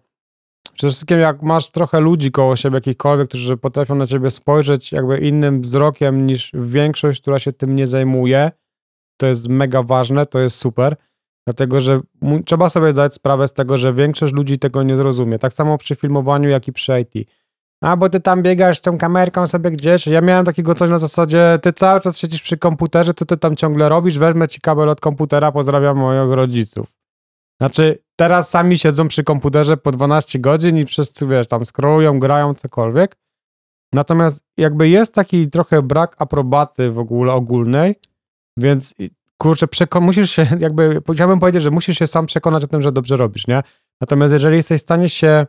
[0.74, 5.18] przede wszystkim jak masz trochę ludzi koło siebie, jakichkolwiek, którzy potrafią na ciebie spojrzeć jakby
[5.18, 8.52] innym wzrokiem niż większość, która się tym nie zajmuje,
[9.18, 10.96] to jest mega ważne, to jest super.
[11.48, 12.02] Dlatego, że
[12.46, 15.40] trzeba sobie zdać sprawę z tego, że większość ludzi tego nie zrozumie.
[15.40, 17.28] Tak samo przy filmowaniu, jak i przy IT.
[17.84, 20.08] A bo ty tam biegasz tą kamerką sobie gdzieś.
[20.08, 23.56] Ja miałem takiego coś na zasadzie, ty cały czas siedzisz przy komputerze, co ty tam
[23.56, 26.88] ciągle robisz, wezmę ci kabel od komputera, pozdrawiam moich rodziców.
[27.62, 32.54] Znaczy, teraz sami siedzą przy komputerze po 12 godzin i wszyscy, wiesz, tam scrollują, grają,
[32.54, 33.18] cokolwiek.
[33.94, 37.96] Natomiast jakby jest taki trochę brak aprobaty w ogóle ogólnej,
[38.58, 38.96] więc
[39.38, 39.68] kurczę,
[40.02, 43.48] musisz się, jakby, chciałbym powiedzieć, że musisz się sam przekonać o tym, że dobrze robisz,
[43.48, 43.64] nie?
[44.02, 45.46] Natomiast jeżeli jesteś w stanie się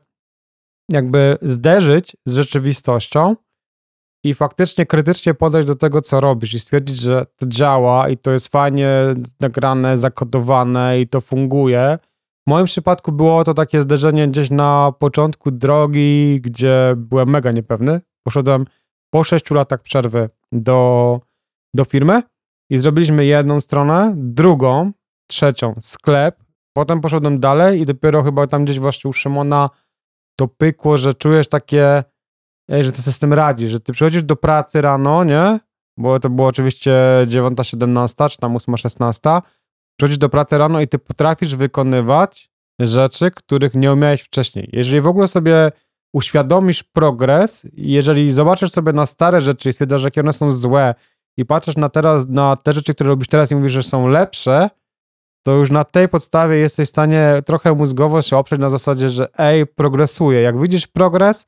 [0.93, 3.37] jakby zderzyć z rzeczywistością
[4.25, 8.31] i faktycznie krytycznie podejść do tego, co robisz i stwierdzić, że to działa i to
[8.31, 8.91] jest fajnie
[9.41, 11.99] nagrane, zakodowane i to funguje.
[12.47, 18.01] W moim przypadku było to takie zderzenie gdzieś na początku drogi, gdzie byłem mega niepewny.
[18.27, 18.67] Poszedłem
[19.11, 21.21] po sześciu latach przerwy do,
[21.75, 22.23] do firmy
[22.71, 24.93] i zrobiliśmy jedną stronę, drugą,
[25.27, 26.43] trzecią, sklep.
[26.77, 29.71] Potem poszedłem dalej i dopiero chyba tam gdzieś właśnie u Szymona
[30.43, 32.05] to pykło, że czujesz takie,
[32.71, 35.61] że ty sobie z tym radzisz, że ty przychodzisz do pracy rano, nie?
[35.97, 36.93] Bo to było oczywiście
[37.27, 39.43] 9.17 czy tam 8.16.
[39.99, 42.51] Przychodzisz do pracy rano i ty potrafisz wykonywać
[42.81, 44.69] rzeczy, których nie umiałeś wcześniej.
[44.73, 45.73] Jeżeli w ogóle sobie
[46.15, 50.95] uświadomisz progres, jeżeli zobaczysz sobie na stare rzeczy i stwierdzasz, jakie one są złe
[51.37, 54.71] i patrzysz na teraz, na te rzeczy, które robisz teraz i mówisz, że są lepsze,
[55.43, 59.29] to już na tej podstawie jesteś w stanie trochę mózgowo się oprzeć na zasadzie, że
[59.39, 60.41] ej, progresuje.
[60.41, 61.47] Jak widzisz progres,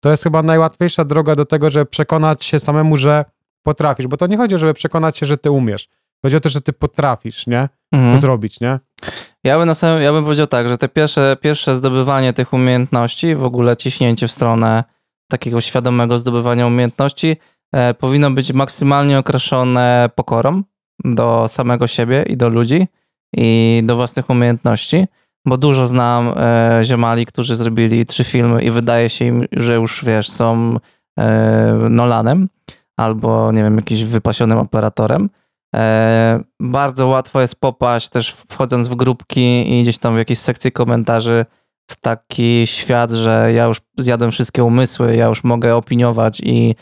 [0.00, 3.24] to jest chyba najłatwiejsza droga do tego, żeby przekonać się samemu, że
[3.62, 4.06] potrafisz.
[4.06, 5.88] Bo to nie chodzi o, żeby przekonać się, że ty umiesz.
[6.24, 7.68] Chodzi o to, że ty potrafisz, nie?
[7.92, 8.20] To Mhm.
[8.20, 8.80] zrobić, nie?
[9.44, 13.34] Ja bym, na samym, ja bym powiedział tak, że te pierwsze, pierwsze zdobywanie tych umiejętności,
[13.34, 14.84] w ogóle ciśnięcie w stronę
[15.30, 17.36] takiego świadomego zdobywania umiejętności
[17.72, 20.62] e, powinno być maksymalnie okraszone pokorą
[21.04, 22.86] do samego siebie i do ludzi
[23.36, 25.06] i do własnych umiejętności,
[25.46, 30.04] bo dużo znam e, ziomali, którzy zrobili trzy filmy i wydaje się im, że już
[30.04, 30.76] wiesz, są
[31.18, 32.48] e, Nolanem
[32.96, 35.30] albo nie wiem, jakimś wypasionym operatorem.
[35.76, 40.70] E, bardzo łatwo jest popaść też wchodząc w grupki i gdzieś tam w jakieś sekcje
[40.70, 41.44] komentarzy
[41.90, 46.74] w taki świat, że ja już zjadłem wszystkie umysły, ja już mogę opiniować i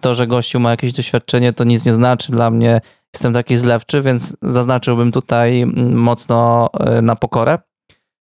[0.00, 2.80] to, że gościu ma jakieś doświadczenie, to nic nie znaczy dla mnie.
[3.14, 7.58] Jestem taki zlewczy, więc zaznaczyłbym tutaj mm, mocno e, na pokorę.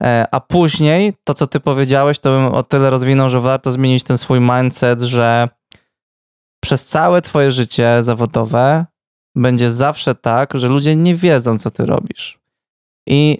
[0.04, 4.04] E, A później to, co ty powiedziałeś, to bym o tyle rozwinął, że warto zmienić
[4.04, 5.50] ten swój mindset, że
[6.64, 8.86] przez całe twoje życie zawodowe
[9.36, 12.40] będzie zawsze tak, że ludzie nie wiedzą, co ty robisz.
[13.08, 13.40] I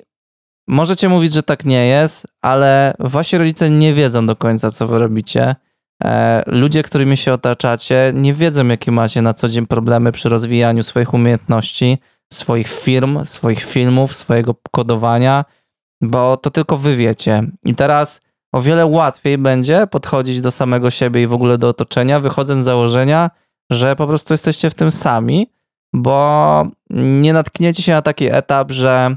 [0.68, 5.00] możecie mówić, że tak nie jest, ale wasi rodzice nie wiedzą do końca, co wy
[5.00, 5.56] robicie.
[6.04, 10.84] E, Ludzie, którymi się otaczacie, nie wiedzą, jakie macie na co dzień problemy przy rozwijaniu
[10.84, 11.98] swoich umiejętności,
[12.34, 15.46] swoich firm, swoich filmów, swojego kodowania,
[16.02, 17.44] bo to tylko wy wiecie.
[17.66, 18.22] I teraz
[18.54, 22.66] o wiele łatwiej będzie podchodzić do samego siebie i w ogóle do otoczenia, wychodząc z
[22.66, 23.30] założenia,
[23.72, 25.52] że po prostu jesteście w tym sami,
[25.94, 29.16] bo nie natkniecie się na taki etap, że,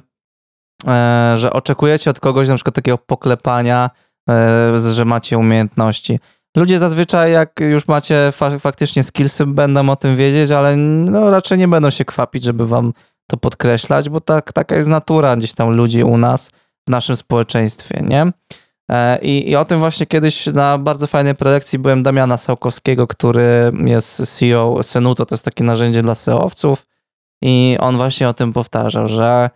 [0.87, 3.91] e, że oczekujecie od kogoś na przykład takiego poklepania,
[4.31, 6.19] e, że macie umiejętności.
[6.57, 11.59] Ludzie zazwyczaj, jak już macie fa faktycznie skillsy, będą o tym wiedzieć, ale no, raczej
[11.59, 12.93] nie będą się kwapić, żeby wam
[13.27, 16.51] to podkreślać, bo tak, taka jest natura gdzieś tam ludzi u nas,
[16.89, 18.33] w naszym społeczeństwie, nie?
[18.91, 23.71] E, I, I o tym właśnie kiedyś na bardzo fajnej prelekcji byłem Damiana Sałkowskiego, który
[23.85, 26.87] jest CEO Senuto, to jest takie narzędzie dla SEO-owców
[27.43, 29.51] i on właśnie o tym powtarzał, że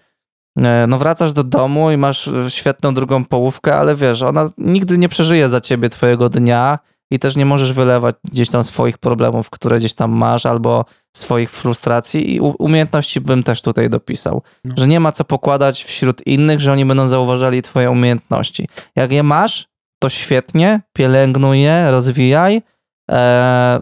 [0.88, 5.48] no wracasz do domu i masz świetną drugą połówkę, ale wiesz, ona nigdy nie przeżyje
[5.48, 6.78] za ciebie twojego dnia
[7.10, 10.84] i też nie możesz wylewać gdzieś tam swoich problemów, które gdzieś tam masz, albo
[11.16, 14.42] swoich frustracji i umiejętności bym też tutaj dopisał.
[14.64, 14.74] No.
[14.78, 18.68] Że nie ma co pokładać wśród innych, że oni będą zauważali twoje umiejętności.
[18.96, 19.68] Jak je masz,
[20.02, 22.62] to świetnie, pielęgnuj je, rozwijaj,
[23.10, 23.80] e,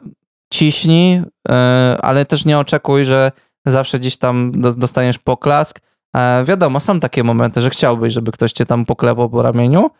[0.52, 3.32] ciśnij, e, ale też nie oczekuj, że
[3.66, 5.80] zawsze gdzieś tam do- dostaniesz poklask.
[6.16, 9.90] E, wiadomo, są takie momenty, że chciałbyś, żeby ktoś cię tam poklepał po ramieniu,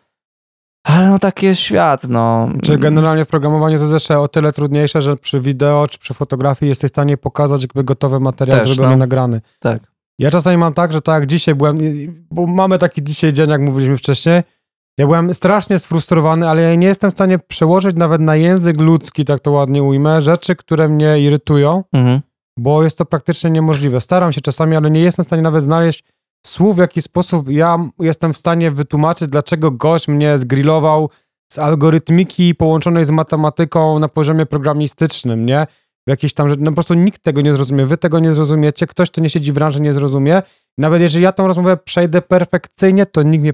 [0.83, 2.49] ale no taki jest świat, no.
[2.63, 6.13] Czy generalnie w programowaniu to jest jeszcze o tyle trudniejsze, że przy wideo czy przy
[6.13, 8.97] fotografii jesteś w stanie pokazać jakby gotowy materiał Też, zrobiony, no.
[8.97, 9.41] nagrany.
[9.59, 9.79] Tak.
[10.19, 11.79] Ja czasami mam tak, że tak jak dzisiaj byłem,
[12.31, 14.43] bo mamy taki dzisiaj dzień, jak mówiliśmy wcześniej,
[14.97, 19.25] ja byłem strasznie sfrustrowany, ale ja nie jestem w stanie przełożyć nawet na język ludzki,
[19.25, 22.21] tak to ładnie ujmę, rzeczy, które mnie irytują, Mhm.
[22.59, 24.01] Bo jest to praktycznie niemożliwe.
[24.01, 26.03] Staram się czasami, ale nie jestem w stanie nawet znaleźć
[26.45, 31.09] słów, w jaki sposób ja jestem w stanie wytłumaczyć, dlaczego gość mnie zgrillował
[31.51, 35.67] z algorytmiki połączonej z matematyką na poziomie programistycznym, nie?
[36.07, 38.87] W jakiejś tam rzeczy, no po prostu nikt tego nie zrozumie, wy tego nie zrozumiecie,
[38.87, 40.41] ktoś, kto nie siedzi w branży, nie zrozumie.
[40.77, 43.53] Nawet jeżeli ja tą rozmowę przejdę perfekcyjnie, to nikt mnie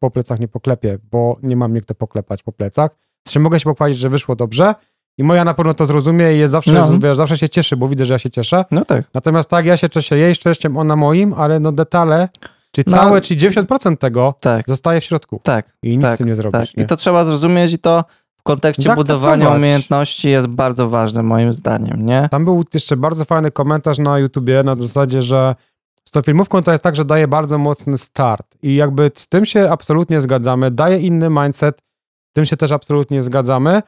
[0.00, 2.90] po, plecach nie poklepie, bo nie mam mnie poklepać po plecach.
[3.26, 4.74] Znaczy, mogę się pochwalić, że wyszło dobrze
[5.20, 6.98] i moja na pewno to zrozumie i jest zawsze, No.
[6.98, 8.64] wiesz, zawsze się cieszy, bo widzę, że ja się cieszę.
[8.70, 9.04] No tak.
[9.14, 12.28] Natomiast tak, ja się cieszę jej szczęściem, ona moim, ale no detale,
[12.72, 12.96] czyli No.
[12.96, 15.72] całe, czyli 90% tego Tak, zostaje w środku tak.
[15.82, 16.68] i nic tak, z tym nie zrobisz.
[16.68, 16.76] Tak.
[16.76, 16.82] Nie?
[16.84, 18.04] I to trzeba zrozumieć i to
[18.38, 22.28] w kontekście budowania umiejętności jest bardzo ważne moim zdaniem, nie?
[22.30, 25.54] Tam był jeszcze bardzo fajny komentarz na YouTubie na zasadzie, że
[26.04, 29.46] z tą filmówką to jest tak, że daje bardzo mocny start i jakby z tym
[29.46, 31.78] się absolutnie zgadzamy, daje inny mindset,
[32.30, 33.82] z tym się też absolutnie zgadzamy,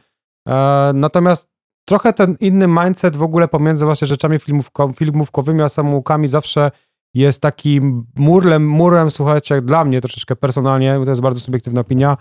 [0.95, 1.49] natomiast
[1.89, 6.71] trochę ten inny mindset w ogóle pomiędzy właśnie rzeczami filmówko, filmówkowymi a samoukami zawsze
[7.15, 12.17] jest takim murem, murem, słuchajcie, jak dla mnie troszeczkę personalnie, to jest bardzo subiektywna opinia,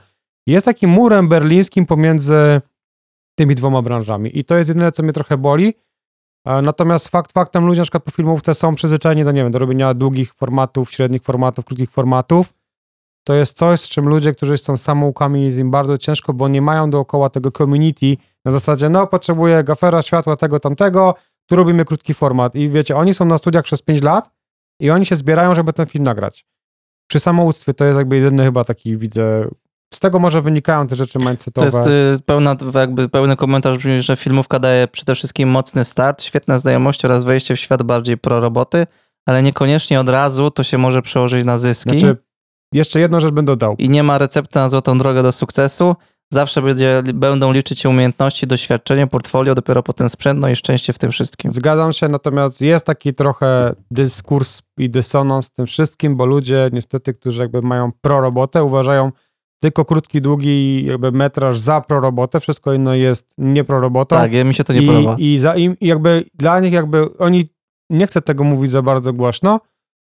[0.47, 2.61] jest takim murem berlińskim pomiędzy
[3.39, 5.73] tymi dwoma branżami i to jest jedyne, co mnie trochę boli,
[6.47, 9.59] E, Natomiast fakt faktem ludzie na przykład po filmówce są przyzwyczajeni do, nie wiem, do
[9.59, 12.53] robienia długich formatów, średnich formatów, krótkich formatów.
[13.23, 16.61] To jest coś, z czym ludzie, którzy są samoukami, jest im bardzo ciężko, bo nie
[16.61, 22.13] mają dookoła tego community na zasadzie, no potrzebuję gafera, światła, tego, tamtego, tu robimy krótki
[22.13, 22.55] format.
[22.55, 24.31] I wiecie, oni są na studiach przez 5 lat
[24.79, 26.45] i oni się zbierają, żeby ten film nagrać.
[27.09, 29.47] Przy samoustwie to jest jakby jedyny chyba taki, widzę,
[29.93, 31.65] z tego może wynikają te rzeczy To mindsetowe.
[31.65, 36.59] jest y, pełna, jakby pełny komentarz brzmi, że filmówka daje przede wszystkim mocny start, świetne
[36.59, 38.87] znajomości oraz wejście w świat bardziej proroboty,
[39.25, 42.17] ale niekoniecznie od razu to się może przełożyć na zyski Znaczy,
[42.73, 43.75] jeszcze jedną rzecz bym dodał.
[43.77, 45.95] i nie ma recepty na złotą drogę do sukcesu.
[46.33, 50.99] Zawsze będzie, będą liczyć się umiejętności, doświadczenie, portfolio, dopiero potem sprzęt, no i szczęście w
[50.99, 51.51] tym wszystkim.
[51.51, 57.13] Zgadzam się, natomiast jest taki trochę dyskurs i dysonans w tym wszystkim, bo ludzie niestety,
[57.13, 59.11] którzy jakby mają prorobotę, uważają
[59.59, 64.15] tylko krótki, długi jakby metraż za prorobotę, wszystko inne jest nieprorobotą.
[64.15, 65.15] Tak, mi się to nie I, podoba.
[65.19, 67.49] I, za, I jakby dla nich jakby oni,
[67.89, 69.59] nie chcę tego mówić za bardzo głośno,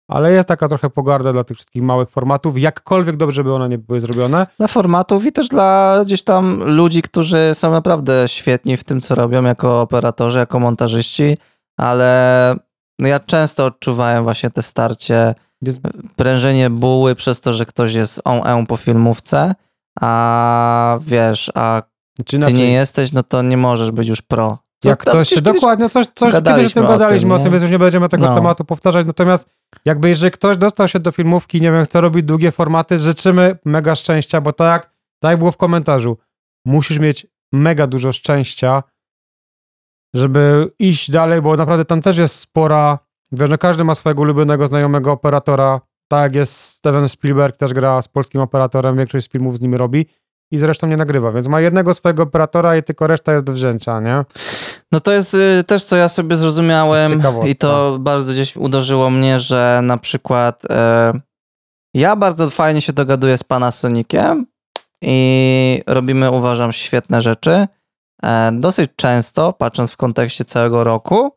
[0.08, 3.78] ale jest taka trochę pogarda dla tych wszystkich małych formatów, jakkolwiek dobrze by one nie
[3.78, 4.46] były zrobione.
[4.58, 9.14] Dla formatów i też dla gdzieś tam ludzi, którzy są naprawdę świetni w tym, co
[9.14, 11.36] robią jako operatorzy, jako montażyści,
[11.76, 12.54] ale
[12.98, 15.78] no ja często odczuwałem właśnie te starcie, Jest,
[16.16, 19.54] prężenie buły przez to, że ktoś jest on po filmówce,
[20.00, 21.82] a wiesz, a
[22.26, 24.58] Czy ty nie jesteś, no to nie możesz być już pro.
[24.78, 27.44] Co jak ktoś dokładnie, coś, coś kiedyś o gadaliśmy tym o tym, gadaliśmy o tym,
[27.44, 27.50] nie?
[27.50, 28.34] więc już nie będziemy tego No.
[28.34, 29.48] tematu powtarzać, natomiast
[29.84, 33.96] jakby jeżeli ktoś dostał się do filmówki, nie wiem, chce robić długie formaty, życzymy mega
[33.96, 36.18] szczęścia, bo tak tak jak było w komentarzu,
[36.64, 38.82] musisz mieć mega dużo szczęścia,
[40.14, 42.98] żeby iść dalej, bo naprawdę tam też jest spora,
[43.32, 48.08] wiesz, no każdy ma swojego ulubionego znajomego operatora, tak jest Steven Spielberg, też gra z
[48.08, 50.06] polskim operatorem, większość z filmów z nim robi
[50.50, 54.00] i zresztą nie nagrywa, więc ma jednego swojego operatora i tylko reszta jest do wzięcia,
[54.00, 54.24] nie?
[54.96, 57.50] No to jest y, też, co ja sobie To zrozumiałem ciekawostka.
[57.50, 61.12] i to bardzo gdzieś uderzyło mnie, że na przykład e,
[61.94, 64.46] ja bardzo fajnie się dogaduję z Panasoniciem
[65.02, 67.66] i robimy, uważam, świetne rzeczy.
[68.22, 71.30] E, dosyć często, patrząc w kontekście całego roku,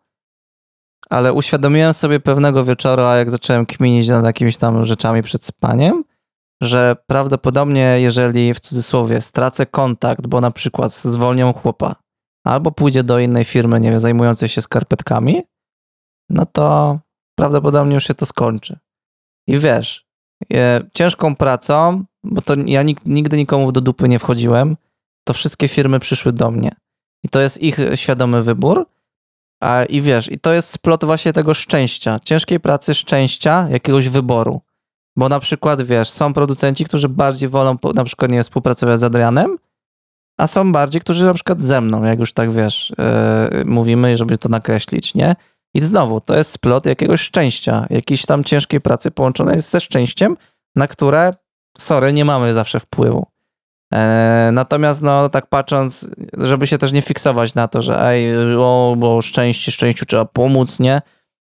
[1.09, 6.03] ale uświadomiłem sobie pewnego wieczoru, a jak zacząłem kminić nad jakimiś tam rzeczami przed spaniem,
[6.61, 11.95] że prawdopodobnie, jeżeli w cudzysłowie stracę kontakt, bo na przykład zwolnią chłopa,
[12.49, 15.43] albo pójdzie do innej firmy, nie wiem, zajmującej się skarpetkami,
[16.29, 16.99] no to
[17.35, 18.79] prawdopodobnie już się to skończy.
[19.47, 20.05] I wiesz,
[20.53, 24.77] e, ciężką pracą, bo to ja nig- nigdy nikomu do dupy nie wchodziłem,
[25.27, 26.71] to wszystkie firmy przyszły do mnie.
[27.25, 28.85] I to jest ich świadomy wybór.
[29.63, 34.61] A, I wiesz, i to jest splot właśnie tego szczęścia, ciężkiej pracy, szczęścia, jakiegoś wyboru.
[35.15, 39.57] Bo na przykład, wiesz, są producenci, którzy bardziej wolą na przykład nie współpracować z Adrianem,
[40.39, 42.93] a są bardziej, którzy na przykład ze mną, jak już tak wiesz,
[43.53, 45.35] yy, mówimy, żeby to nakreślić, nie?
[45.73, 50.37] I znowu, to jest splot jakiegoś szczęścia, jakiejś tam ciężkiej pracy połączonej ze szczęściem,
[50.75, 51.33] na które,
[51.77, 53.25] sorry, nie mamy zawsze wpływu.
[53.93, 58.95] E, natomiast, no, tak patrząc, żeby się też nie fiksować na to, że ej, o,
[58.97, 61.01] bo szczęście, szczęściu trzeba pomóc, nie?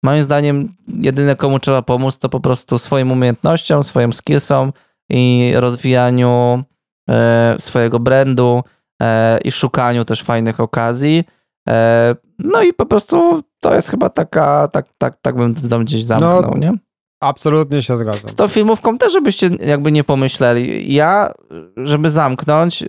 [0.03, 4.73] Moim zdaniem, jedyne komu trzeba pomóc, to po prostu swoim umiejętnościom, swoim skillsom
[5.11, 6.65] i rozwijaniu
[7.11, 8.63] e, swojego brandu
[9.45, 11.25] i szukaniu też fajnych okazji.
[11.69, 16.05] E, no i po prostu to jest chyba taka, tak, tak, tak bym tam gdzieś
[16.05, 16.73] zamknął, nie?
[17.21, 18.29] Absolutnie się zgadzam.
[18.29, 20.95] Z tą filmówką też, żebyście jakby nie pomyśleli.
[20.95, 21.33] Ja,
[21.77, 22.85] żeby zamknąć,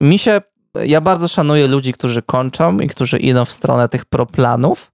[0.00, 0.40] mi się,
[0.84, 4.92] ja bardzo szanuję ludzi, którzy kończą i którzy idą w stronę tych proplanów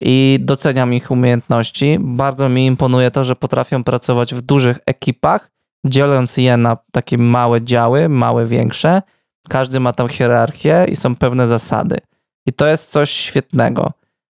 [0.00, 1.98] i doceniam ich umiejętności.
[2.00, 5.50] Bardzo mi imponuje to, że potrafią pracować w dużych ekipach,
[5.86, 9.02] dzieląc je na takie małe działy, małe, większe.
[9.48, 11.98] Każdy ma tam hierarchię i są pewne zasady.
[12.46, 13.92] I to jest coś świetnego.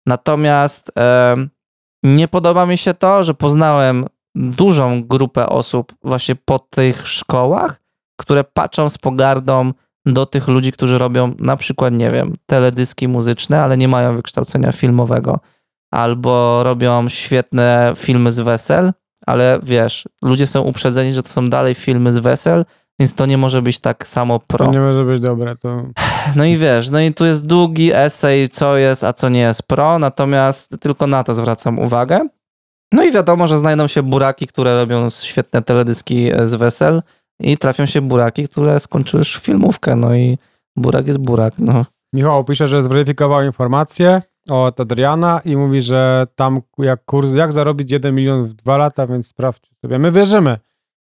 [0.05, 0.91] Natomiast
[2.03, 7.81] nie podoba mi się to, że poznałem dużą grupę osób właśnie po tych szkołach,
[8.19, 9.71] które patrzą z pogardą
[10.05, 14.71] do tych ludzi, którzy robią na przykład, nie wiem, teledyski muzyczne, ale nie mają wykształcenia
[14.71, 15.39] filmowego,
[15.91, 18.93] albo robią świetne filmy z wesel,
[19.25, 22.65] ale wiesz, ludzie są uprzedzeni, że to są dalej filmy z wesel,
[22.99, 24.65] więc to nie może być tak samo pro.
[24.65, 25.83] To nie może być dobre, to...
[26.35, 29.63] No i wiesz, no i tu jest długi esej, co jest, a co nie jest
[29.63, 32.27] pro, natomiast tylko na to zwracam uwagę.
[32.91, 37.01] No i wiadomo, że znajdą się buraki, które robią świetne teledyski z wesel
[37.39, 40.37] i trafią się buraki, które skończyły już filmówkę, no i
[40.75, 41.85] burak jest burak, no.
[42.13, 47.91] Michał pisze, że zweryfikował informacje od Adriana i mówi, że tam jak kurs, jak zarobić
[47.91, 49.99] 1 milion w dwa lata, więc sprawdźcie sobie.
[49.99, 50.57] My wierzymy.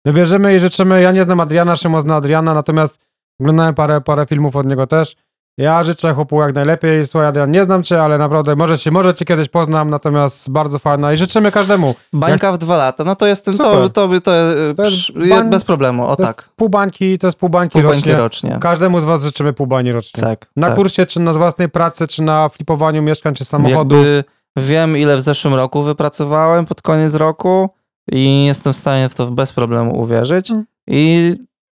[0.07, 1.03] My wierzymy i życzymy.
[1.03, 2.99] Ja nie znam Adriana, Szymon zna Adriana, natomiast
[3.41, 5.17] oglądałem parę, parę filmów od niego też.
[5.59, 7.07] Ja życzę chłopu jak najlepiej.
[7.07, 10.79] Słuchaj, Adrian, nie znam cię, ale naprawdę może się, może cię kiedyś poznam, natomiast bardzo
[10.79, 11.95] fajna i życzymy każdemu.
[12.13, 15.65] Bańka w dwa lata, no to jest ten, to, to, to, to, jest bań- bez
[15.65, 18.17] problemu, o To tak, jest pół bańki, to jest pół bańki pół bańki rocznie.
[18.17, 18.59] rocznie.
[18.61, 20.23] Każdemu z was życzymy pół bańki rocznie.
[20.23, 20.77] Tak, Na tak.
[20.77, 23.99] kursie, czy na własnej pracy, czy na flipowaniu mieszkań, czy samochodów.
[23.99, 24.25] Jakby
[24.57, 27.71] wiem, ile w zeszłym roku wypracowałem pod koniec roku
[28.13, 30.51] i jestem w stanie w to bez problemu uwierzyć.
[30.51, 30.65] Mm.
[30.89, 31.35] I,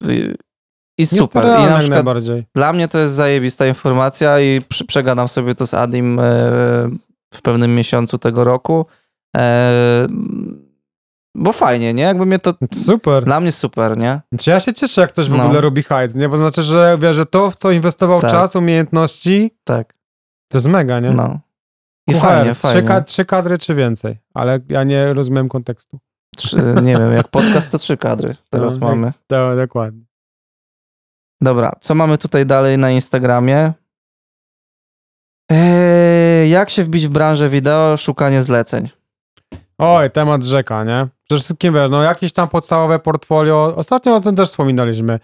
[0.08, 0.34] i,
[0.98, 1.44] i super.
[1.44, 2.18] I na przykład
[2.56, 6.24] dla mnie to jest zajebista informacja i przy, przegadam sobie to z Adim e,
[7.34, 8.86] w pewnym miesiącu tego roku.
[9.38, 10.08] E,
[11.36, 12.04] bo fajnie, nie?
[12.04, 12.54] Jakby mnie to...
[12.74, 13.24] Super.
[13.24, 14.22] Dla mnie super, nie?
[14.40, 15.44] Czy ja się cieszę, jak ktoś w No.
[15.46, 16.30] ogóle robi hajc, nie?
[16.30, 18.32] Bo znaczy, że wie, że to, w co inwestował Tak.
[18.32, 19.94] czas, umiejętności, Tak,
[20.52, 21.12] to jest mega, nie?
[21.12, 21.40] no.
[22.08, 22.88] I fajnie, trzy, fajnie.
[22.88, 26.00] ka- trzy kadry czy więcej, ale ja nie rozumiem kontekstu.
[26.36, 29.14] Trzy, nie wiem, jak podcast to trzy kadry teraz No, mamy.
[29.28, 30.02] To, dokładnie.
[31.42, 33.74] Dobra, co mamy tutaj dalej na Instagramie?
[35.52, 37.98] Eee, jak się wbić w branżę wideo?
[37.98, 38.90] Szukanie zleceń.
[39.78, 41.08] Oj, temat rzeka, nie?
[41.24, 45.20] Przede wszystkim, wiesz, no jakieś tam podstawowe portfolio, ostatnio o tym też wspominaliśmy.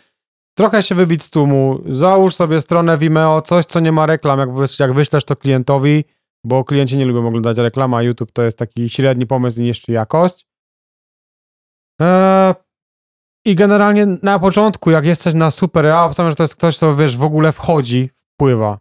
[0.58, 4.50] Trochę się wybić z tłumu, załóż sobie stronę Vimeo, coś, co nie ma reklam, jak,
[4.80, 6.06] jak wyślesz to klientowi,
[6.44, 10.48] bo klienci nie lubią oglądać reklam, a YouTube to jest taki średni pomysł niż jakość.
[12.02, 12.54] Eee,
[13.46, 16.96] I generalnie na początku, jak jesteś na super, ja obstawiam, że to jest ktoś, kto
[16.96, 18.80] wiesz, w ogóle wchodzi, wpływa.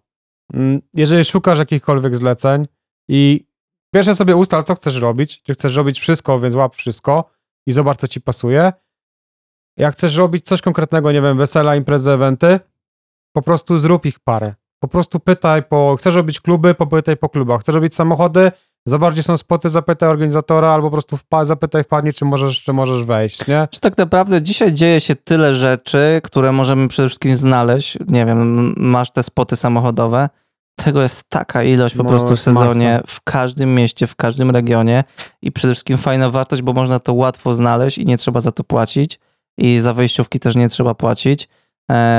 [0.54, 2.66] Mm, Jeżeli szukasz jakichkolwiek zleceń
[3.08, 3.46] i
[3.94, 7.30] pierwsze sobie ustal, co chcesz robić, czy chcesz robić wszystko, więc łap wszystko
[7.66, 8.72] i zobacz, co ci pasuje.
[9.78, 12.60] Jak chcesz robić coś konkretnego, nie wiem, wesela, imprezy, eventy,
[13.32, 14.54] po prostu zrób ich parę.
[14.82, 17.60] Po prostu pytaj po, chcesz robić kluby, popytaj po klubach.
[17.60, 18.52] Chcesz robić samochody,
[18.86, 22.72] zobacz, gdzie są spoty, zapytaj organizatora, albo po prostu wpa- zapytaj wpadnie, czy możesz, czy
[22.72, 23.68] możesz wejść, nie?
[23.70, 27.98] Czy tak naprawdę dzisiaj dzieje się tyle rzeczy, które możemy przede wszystkim znaleźć.
[28.08, 30.28] Nie wiem, masz te spoty samochodowe.
[30.84, 33.06] Tego jest taka ilość po No, prostu w sezonie, masa.
[33.06, 35.04] w każdym mieście, w każdym regionie
[35.42, 38.64] i przede wszystkim fajna wartość, bo można to łatwo znaleźć i nie trzeba za to
[38.64, 39.18] płacić
[39.58, 41.48] i za wejściówki też nie trzeba płacić,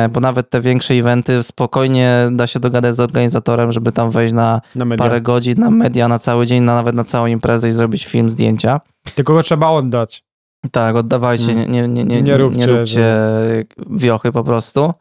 [0.10, 4.62] bo nawet te większe eventy spokojnie da się dogadać z organizatorem, żeby tam wejść na
[4.76, 8.06] Na parę godzin, na media, na cały dzień, na, nawet na całą imprezę i zrobić
[8.06, 8.82] film, zdjęcia.
[9.16, 10.24] Tylko go trzeba oddać.
[10.72, 13.18] Tak, oddawajcie, nie, nie, nie, nie, Nie nie, róbcie, nie róbcie
[13.90, 14.94] wiochy po prostu.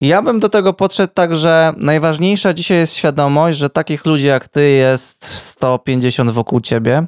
[0.00, 4.48] Ja bym do tego podszedł tak, że najważniejsza dzisiaj jest świadomość, że takich ludzi jak
[4.48, 7.06] ty jest 150 wokół ciebie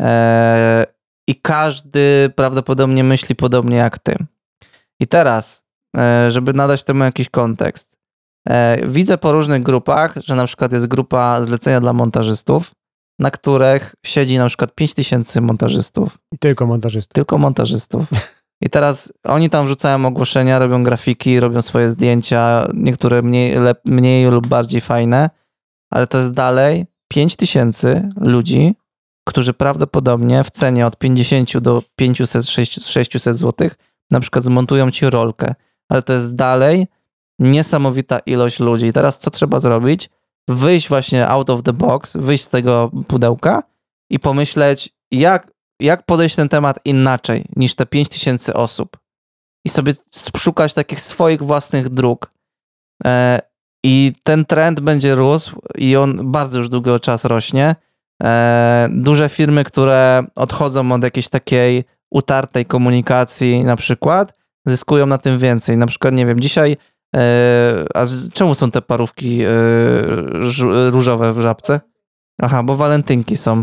[0.00, 0.86] eee,
[1.28, 4.16] i każdy prawdopodobnie myśli podobnie jak ty.
[5.00, 5.65] I teraz, e,
[6.28, 7.96] żeby nadać temu jakiś kontekst,
[8.48, 12.72] e, widzę po różnych grupach, że na przykład jest grupa zlecenia dla montażystów,
[13.18, 17.14] na których siedzi na przykład 5000 montażystów I tylko montażysty.
[17.14, 18.06] tylko montażystów.
[18.64, 24.30] I teraz oni tam wrzucają ogłoszenia, robią grafiki, robią swoje zdjęcia, niektóre mniej, lep, mniej
[24.30, 25.30] lub bardziej fajne,
[25.90, 28.74] ale to jest dalej 5000 ludzi,
[29.28, 32.46] którzy prawdopodobnie w cenie od 50 do 500,
[32.84, 33.70] 600 zł
[34.10, 35.54] na przykład zmontują ci rolkę,
[35.88, 36.86] ale to jest dalej
[37.38, 38.92] niesamowita ilość ludzi.
[38.92, 40.10] Teraz co trzeba zrobić?
[40.48, 43.62] Wyjść właśnie out of the box, wyjść z tego pudełka
[44.10, 48.96] i pomyśleć, jak jak podejść ten temat inaczej niż te 5000 osób
[49.64, 49.92] i sobie
[50.36, 52.30] szukać takich swoich własnych dróg.
[53.04, 53.40] E,
[53.84, 57.76] I ten trend będzie rósł i on bardzo już długo czas rośnie.
[58.22, 64.32] E, duże firmy, które odchodzą od jakiejś takiej utartej komunikacji na przykład,
[64.66, 65.76] zyskują na tym więcej.
[65.76, 66.76] Na przykład, nie wiem, dzisiaj
[67.16, 69.50] e, a czemu są te parówki e,
[70.90, 71.80] różowe w żabce?
[72.42, 73.62] Aha, bo walentynki są.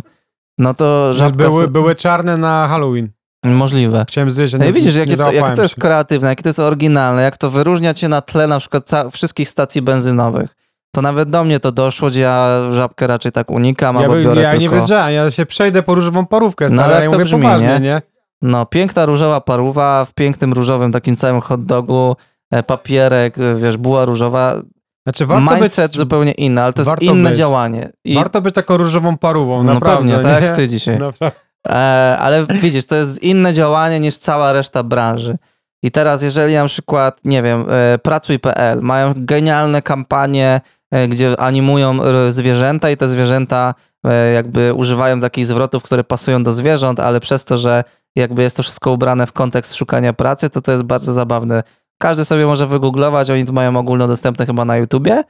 [0.58, 1.38] No to żabka...
[1.38, 3.10] Były, były czarne na Halloween.
[3.45, 4.06] Możliwe.
[4.08, 6.49] Chciałem zjeść, No nie, i widzisz, nie jakie to, jakie to jest kreatywne, jakie to
[6.49, 10.56] jest oryginalne, jak to wyróżnia cię na tle na przykład wszystkich stacji benzynowych.
[10.95, 14.24] To nawet do mnie to doszło, gdzie ja żabkę raczej tak unikam, Ja, albo by,
[14.24, 14.82] biorę ja nie tylko...
[14.82, 17.41] wiedziałem, ja się przejdę po różową parówkę, No, stary, ale ale jak ja to brzmi,
[17.41, 17.80] poważnie, nie?
[17.80, 18.01] nie?
[18.44, 22.16] No, piękna różowa parówa w pięknym różowym takim całym hot dogu,
[22.52, 24.56] e, papierek, e, wiesz, buła różowa.
[25.04, 27.38] Znaczy warto Mindset być, zupełnie inny, ale to jest inne być.
[27.38, 27.89] działanie.
[28.06, 30.12] I, warto być taką różową parówą, no naprawdę.
[30.12, 30.48] pewnie, tak nie?
[30.48, 31.00] jak ty dzisiaj.
[31.00, 31.39] Naprawdę.
[31.70, 35.38] E, ale widzisz, to jest inne działanie niż cała reszta branży.
[35.84, 42.04] I teraz, jeżeli na przykład, nie wiem, e, Pracuj.pl mają genialne kampanie, e, gdzie animują
[42.04, 43.74] e, zwierzęta i te zwierzęta
[44.34, 47.84] jakby używają takich zwrotów, które pasują do zwierząt, ale przez to, że
[48.16, 51.64] jakby jest to wszystko ubrane w kontekst szukania pracy, to to jest bardzo zabawne.
[51.97, 55.24] Każdy sobie może wygooglować, oni to mają ogólnodostępne chyba na YouTubie.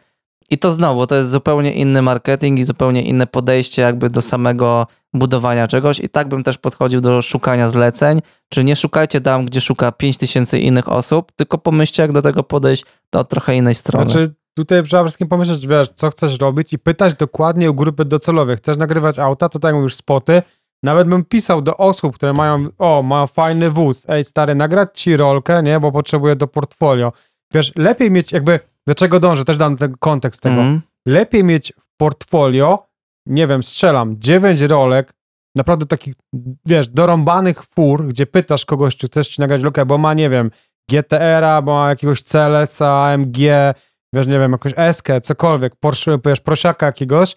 [0.50, 4.88] I to znowu, to jest zupełnie inny marketing i zupełnie inne podejście jakby do samego
[5.14, 9.62] budowania czegoś i tak bym też podchodził do szukania zleceń, czy nie szukajcie tam, gdzie
[9.62, 14.12] szuka 5000 innych osób, tylko pomyślcie, jak do tego podejść do od trochę innej strony.
[14.12, 18.56] Znaczy tutaj przede wszystkim pomyśleć, wiesz, co chcesz robić i pytać dokładnie o grupy docelowe.
[18.56, 20.42] Chcesz nagrywać auta, to tak jak mówisz, spoty.
[20.84, 25.18] Nawet bym pisał do osób, które mają, o, mają fajny wóz, ej stary, nagrać ci
[25.18, 27.14] rolkę, nie, bo potrzebuję do portfolio.
[27.54, 30.56] Wiesz, lepiej mieć jakby, do czego dążę, też dam ten kontekst tego.
[30.56, 30.82] Mhm.
[31.08, 32.88] lepiej mieć w portfolio,
[33.26, 35.14] nie wiem, strzelam, dziewięć rolek,
[35.58, 36.14] naprawdę takich,
[36.66, 40.52] wiesz, dorąbanych fur, gdzie pytasz kogoś, czy chcesz ci nagrać rolkę, bo ma, nie wiem,
[40.90, 43.38] GTR-a, bo ma jakiegoś CLS-a, AMG,
[44.14, 47.36] wiesz, nie wiem, jakąś eskę, cokolwiek, Porsche, wiesz, prosiaka jakiegoś,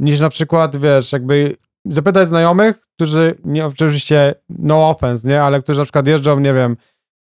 [0.00, 1.56] niż na przykład, wiesz, jakby
[1.88, 6.76] zapytać znajomych, którzy, nie, oczywiście no offense, nie, ale którzy na przykład jeżdżą, nie wiem,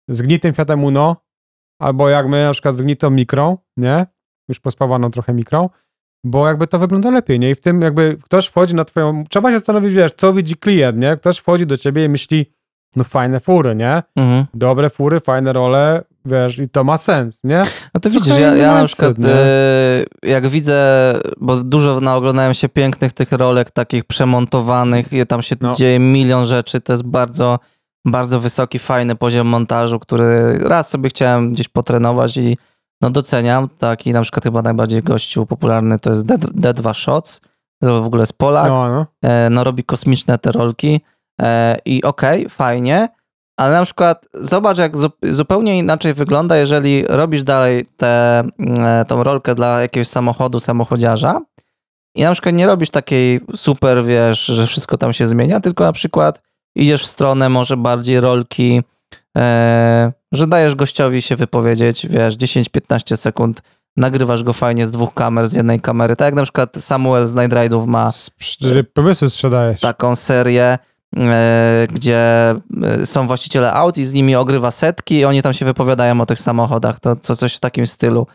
[0.08, 1.16] z gnitym Fiatem Uno,
[1.80, 4.06] albo jak my na przykład z gnitą Mikrą, nie,
[4.48, 5.70] już pospawaną trochę Mikrą,
[6.24, 7.50] bo jakby to wygląda lepiej, nie?
[7.50, 9.24] I w tym jakby ktoś wchodzi na twoją...
[9.30, 11.16] Trzeba się zastanowić, wiesz, co widzi klient, nie?
[11.16, 12.52] Ktoś wchodzi do ciebie i myśli,
[12.96, 14.02] no fajne fury, nie?
[14.16, 14.46] Mhm.
[14.54, 17.62] Dobre fury, fajne role, wiesz, i to ma sens, nie?
[17.94, 20.78] No to widzisz, ja, ja na przykład e, jak widzę,
[21.40, 25.72] bo dużo naoglądałem się pięknych tych rolek, takich przemontowanych, i tam się No.
[25.74, 27.58] dzieje milion rzeczy, to jest bardzo,
[28.04, 32.56] bardzo wysoki, fajny poziom montażu, który raz sobie chciałem gdzieś potrenować i
[33.00, 37.40] no doceniam, taki na przykład chyba najbardziej gościu popularny to jest D, D2 Shots,
[37.82, 39.06] to w ogóle jest Polak, No, no.
[39.30, 41.00] e, no robi kosmiczne te rolki
[41.40, 43.08] e, i okej, fajnie,
[43.56, 48.42] Ale na przykład zobacz, jak zu- zupełnie inaczej wygląda, jeżeli robisz dalej tę
[48.78, 51.40] e, tą rolkę dla jakiegoś samochodu, samochodziarza
[52.16, 55.92] i na przykład nie robisz takiej super, wiesz, że wszystko tam się zmienia, tylko na
[55.92, 56.42] przykład
[56.76, 58.82] idziesz w stronę może bardziej rolki,
[59.36, 63.62] e, że dajesz gościowi się wypowiedzieć, wiesz, 10-15 sekund,
[63.96, 67.34] nagrywasz go fajnie z dwóch kamer, z jednej kamery, tak jak na przykład Samuel z
[67.34, 68.10] Night Ride'ów ma
[68.94, 69.80] Pomysły sprzedajesz.
[69.80, 70.78] taką serię,
[71.92, 72.50] gdzie
[72.82, 76.26] e, są właściciele aut i z nimi ogrywa setki i oni tam się wypowiadają o
[76.26, 78.26] tych samochodach, to, to coś w takim stylu.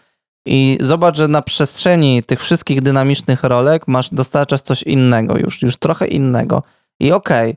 [0.45, 5.77] I zobacz, że na przestrzeni tych wszystkich dynamicznych rolek masz, dostarczasz coś innego już, już
[5.77, 6.63] trochę innego.
[6.99, 7.55] I okej,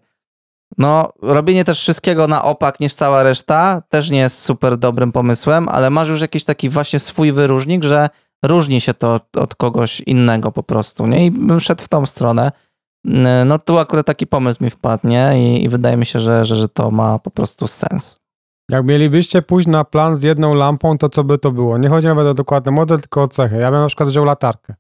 [0.79, 5.69] no robienie też wszystkiego na opak niż cała reszta też nie jest super dobrym pomysłem,
[5.69, 8.09] ale masz już jakiś taki właśnie swój wyróżnik, że
[8.43, 11.27] różni się to od, od kogoś innego po prostu, nie?
[11.27, 12.53] I bym szedł w tą stronę.
[13.47, 15.33] No tu akurat taki pomysł mi wpadł, nie?
[15.37, 18.21] I, i wydaje mi się, że, że, że to ma po prostu sens.
[18.71, 21.79] Jak mielibyście pójść na plan z jedną lampą, to co by to było?
[21.79, 23.59] Nie chodzi nawet o dokładny model, tylko o cechę.
[23.59, 24.75] Ja bym na przykład wziął latarkę.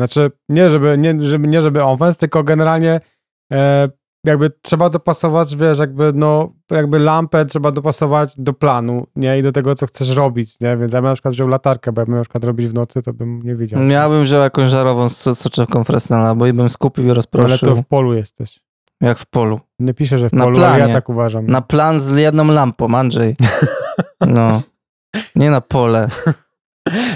[0.00, 1.80] Znaczy, nie żeby, nie, żeby, nie żeby
[2.20, 3.00] tylko generalnie
[3.52, 3.88] e,
[4.24, 9.38] jakby trzeba dopasować, wiesz, jakby no, jakby lampę trzeba dopasować do planu, nie?
[9.38, 10.76] I do tego, co chcesz robić, nie?
[10.76, 13.12] Więc ja bym na przykład wziął latarkę, bo jakbym na przykład robić w nocy, to
[13.12, 13.82] bym nie widział.
[13.82, 17.68] Ja bym wziął jakąś żarową so- soczewką Fresnela, bo i bym skupił i Ale rozproszył,
[17.68, 18.60] to w polu jesteś.
[19.00, 19.60] jak w polu.
[19.78, 20.94] Nie piszę, że w Na polu, ale ja planie.
[20.94, 21.46] tak uważam.
[21.46, 23.36] Na plan z jedną lampą, Andrzej.
[24.20, 24.62] No.
[25.36, 26.08] Nie na pole.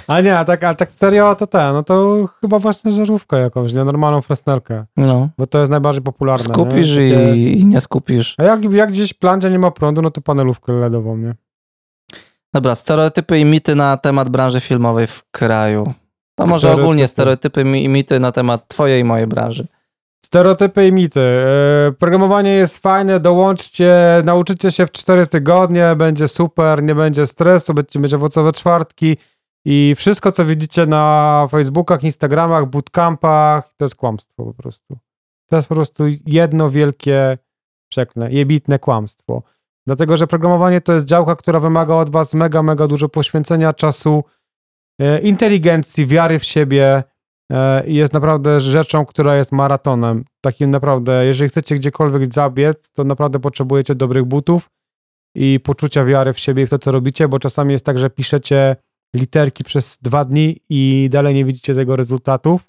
[0.06, 3.72] A nie, a tak, a tak serio to ten, no to chyba właśnie żarówkę jakąś,
[3.72, 3.84] nie?
[3.84, 5.28] Normalną fresnelkę, No.
[5.38, 6.44] bo to jest najbardziej popularne.
[6.54, 7.08] Skupisz nie?
[7.08, 8.34] i, Takie- i nie skupisz.
[8.38, 11.34] A jak, jak gdzieś plan, gdzie nie ma prądu, no to panelówkę LEDową, nie?
[12.54, 15.84] Dobra, stereotypy i mity na temat branży filmowej w kraju.
[16.34, 16.82] To może Stereotypy.
[16.82, 19.66] ogólnie stereotypy i mity na temat twojej i mojej branży.
[20.24, 21.20] Stereotypy i mity.
[21.20, 23.94] E, Programowanie jest fajne, dołączcie,
[24.24, 29.16] nauczycie się w 4 tygodnie, będzie super, nie będzie stresu, będziecie mieć owocowe czwartki
[29.64, 34.98] i wszystko, co widzicie na Facebookach, Instagramach, bootcampach, to jest kłamstwo po prostu.
[35.50, 37.38] To jest po prostu jedno wielkie,
[37.90, 39.42] przeklę, jebitne kłamstwo.
[39.86, 44.24] Dlatego, że programowanie to jest działka, która wymaga od was mega, mega dużo poświęcenia czasu,
[45.00, 47.02] e, inteligencji, wiary w siebie,
[47.52, 50.24] e, i jest naprawdę rzeczą, która jest maratonem.
[50.40, 54.70] Takim naprawdę, jeżeli chcecie gdziekolwiek zabiec, to naprawdę potrzebujecie dobrych butów
[55.34, 58.10] i poczucia wiary w siebie i w to, co robicie, bo czasami jest tak, że
[58.10, 58.76] piszecie
[59.16, 62.66] literki przez dwa dni i dalej nie widzicie tego rezultatów.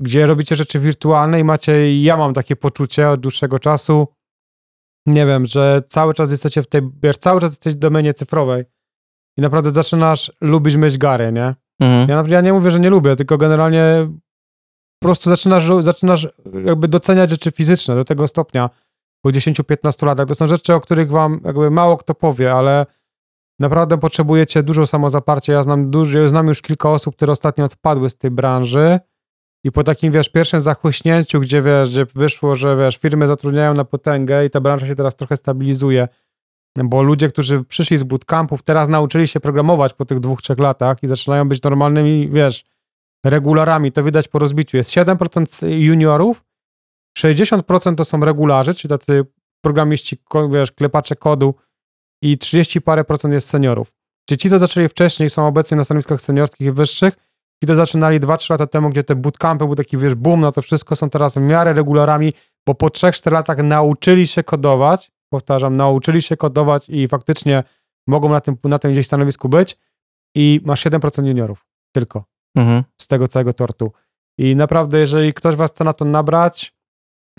[0.00, 4.08] Gdzie robicie rzeczy wirtualne i macie, ja mam takie poczucie od dłuższego czasu,
[5.06, 8.64] nie wiem, że cały czas jesteście w tej, wiesz, cały czas jesteś w domenie cyfrowej
[9.38, 11.54] i naprawdę zaczynasz lubić myśl gary, nie?
[11.80, 12.08] Mhm.
[12.08, 14.08] Ja, ja nie mówię, że nie lubię, tylko generalnie
[15.02, 16.28] po prostu zaczynasz, zaczynasz
[16.64, 18.70] jakby doceniać rzeczy fizyczne do tego stopnia
[19.24, 20.28] po 10-15 latach.
[20.28, 22.86] To są rzeczy, o których wam jakby mało kto powie, ale
[23.58, 25.52] naprawdę potrzebujecie dużo samozaparcia.
[25.52, 28.98] Ja znam, dużo, znam już kilka osób, które ostatnio odpadły z tej branży
[29.64, 33.84] i po takim, wiesz, pierwszym zachłyśnięciu, gdzie, wiesz, gdzie wyszło, że, wiesz, firmy zatrudniają na
[33.84, 36.08] potęgę i ta branża się teraz trochę stabilizuje,
[36.84, 41.02] bo ludzie, którzy przyszli z bootcampów, teraz nauczyli się programować po tych dwóch, trzech latach
[41.02, 42.64] i zaczynają być normalnymi, wiesz,
[43.24, 43.92] regularami.
[43.92, 44.76] To widać po rozbiciu.
[44.76, 46.44] Jest 7% juniorów,
[47.18, 49.24] 60% to są regularzy, czyli tacy
[49.60, 50.18] programiści,
[50.50, 51.54] wiesz, klepacze kodu
[52.22, 53.92] i 30 parę procent jest seniorów.
[54.28, 57.14] Czyli ci, co zaczęli wcześniej, są obecnie na stanowiskach seniorskich i wyższych,
[57.62, 60.62] ci, to zaczynali 2-3 lata temu, gdzie te bootcampy był taki, wiesz, boom na to
[60.62, 62.32] wszystko, są teraz w miarę regularami,
[62.66, 67.64] bo po 3-4 latach nauczyli się kodować, powtarzam, nauczyli się kodować i faktycznie
[68.06, 69.78] mogą na tym, na tym gdzieś stanowisku być
[70.34, 72.24] i masz 7% juniorów tylko
[72.56, 72.84] Mhm.
[73.00, 73.92] z tego całego tortu.
[74.38, 76.74] I naprawdę, jeżeli ktoś was chce na to nabrać,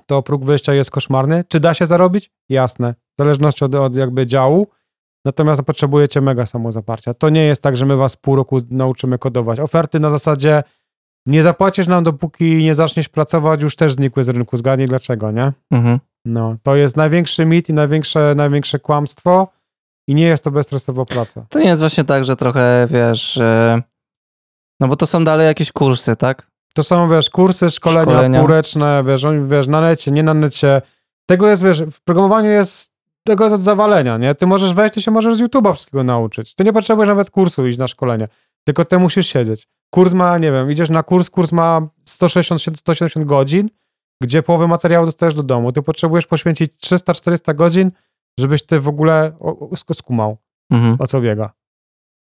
[0.09, 1.43] to próg wyjścia jest koszmarny.
[1.47, 2.31] Czy da się zarobić?
[2.49, 2.93] Jasne.
[2.93, 4.67] W zależności od, od jakby działu.
[5.25, 7.13] Natomiast potrzebujecie mega samozaparcia.
[7.13, 9.59] To nie jest tak, że my was pół roku nauczymy kodować.
[9.59, 10.63] Oferty na zasadzie
[11.25, 14.57] nie zapłacisz nam, dopóki nie zaczniesz pracować, już też znikły z rynku.
[14.57, 15.53] Zgadnij dlaczego, nie?
[15.71, 15.99] Mhm.
[16.25, 19.47] No, to jest największy mit i największe, największe kłamstwo
[20.07, 21.45] i nie jest to bezstresowa praca.
[21.49, 23.39] To nie jest właśnie tak, że trochę, wiesz,
[24.79, 26.48] no bo to są dalej jakieś kursy, tak?
[26.73, 28.39] To są, wiesz, kursy, szkolenia, Szkolenia.
[29.03, 30.81] wiesz, oni, wiesz, na necie, nie na necie.
[31.25, 32.91] Tego jest, wiesz, w programowaniu jest,
[33.27, 34.35] tego jest od zawalenia, nie?
[34.35, 36.55] Ty możesz wejść, ty się możesz z YouTube'a wszystkiego nauczyć.
[36.55, 38.27] Ty nie potrzebujesz nawet kursu iść na szkolenie,
[38.63, 39.67] tylko ty musisz siedzieć.
[39.93, 43.69] Kurs ma, nie wiem, idziesz na kurs, kurs ma 160-170 godzin,
[44.23, 45.71] gdzie połowę materiału dostajesz do domu.
[45.71, 47.91] Ty potrzebujesz poświęcić 300-400 godzin,
[48.39, 49.31] żebyś ty w ogóle
[49.95, 50.37] skumał
[50.71, 50.95] Mhm.
[50.99, 51.51] o co biega.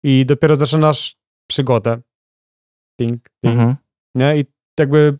[0.02, 1.16] I dopiero zaczynasz
[1.50, 1.98] przygodę.
[3.00, 3.76] Ting, ting, Mhm.
[4.18, 4.38] Nie?
[4.38, 4.44] I
[4.80, 5.18] jakby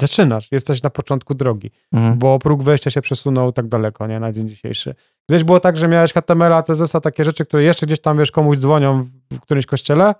[0.00, 2.18] zaczynasz, jesteś na początku drogi, Mhm.
[2.18, 4.94] bo próg wejścia się przesunął tak daleko, nie, na dzień dzisiejszy.
[5.30, 8.58] Kiedyś było tak, że miałeś HTML-a, CSS-a, takie rzeczy, które jeszcze gdzieś tam, wiesz, komuś
[8.58, 9.02] dzwonią
[9.32, 10.14] w którymś kościele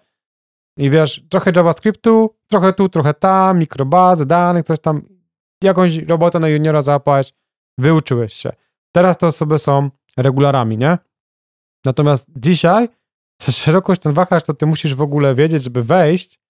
[0.78, 5.03] i wiesz, trochę JavaScriptu, trochę tu, trochę tam, mikrobazy danych, coś tam,
[5.62, 7.32] jakąś robotę na juniora załapałeś,
[7.78, 8.51] wyuczyłeś się.
[8.95, 10.99] Teraz te osoby są regularami, nie?
[11.84, 12.89] Natomiast dzisiaj
[13.43, 16.41] szerokość ten wachlarz, to ty musisz w ogóle wiedzieć, żeby wejść.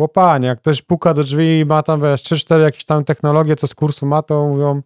[0.00, 3.66] Łopanie, jak ktoś puka do drzwi i ma tam, wiesz, 3-4 jakieś tam technologie, co
[3.66, 4.82] z kursu ma, to mówią,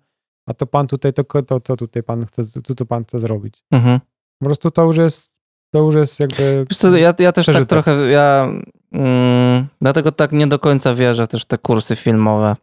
[0.47, 3.65] a to pan tutaj, to, to co tutaj pan chce, co tu pan chce zrobić?
[3.71, 4.01] Mhm.
[4.39, 5.33] Po prostu to już jest,
[5.71, 6.67] to już jest jakby...
[6.71, 7.69] Wiesz co, ja, ja też tak Przeżytek.
[7.69, 8.49] trochę, ja
[8.93, 12.57] mm, dlatego tak nie do końca wierzę też w te kursy filmowe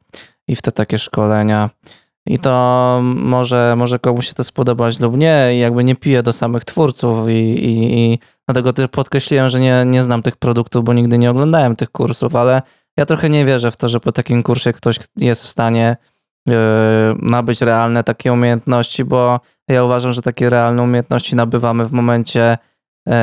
[0.47, 1.70] i w te takie szkolenia.
[2.26, 6.34] I to może, może komuś się to spodobać lub nie, i jakby nie piję do
[6.34, 8.20] samych twórców i, i, i
[8.54, 12.36] dlatego też podkreśliłem, że nie, nie znam tych produktów, bo nigdy nie oglądałem tych kursów,
[12.36, 12.62] ale
[12.97, 15.97] ja trochę nie wierzę w to, że po takim kursie ktoś jest w stanie
[16.45, 16.56] yy,
[17.20, 22.58] nabyć realne takie umiejętności, bo ja uważam, że takie realne umiejętności nabywamy w momencie
[23.08, 23.14] yy,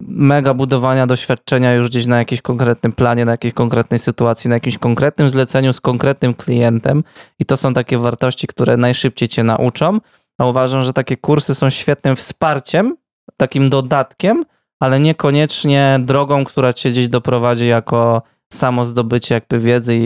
[0.00, 4.78] mega budowania doświadczenia już gdzieś na jakimś konkretnym planie, na jakiejś konkretnej sytuacji, na jakimś
[4.78, 7.04] konkretnym zleceniu z konkretnym klientem
[7.38, 9.98] i to są takie wartości, które najszybciej cię nauczą,
[10.38, 12.96] a uważam, że takie kursy są świetnym wsparciem,
[13.36, 14.44] takim dodatkiem,
[14.80, 18.22] ale niekoniecznie drogą, która cię gdzieś doprowadzi jako
[18.52, 20.02] samo zdobycie jakby wiedzy i,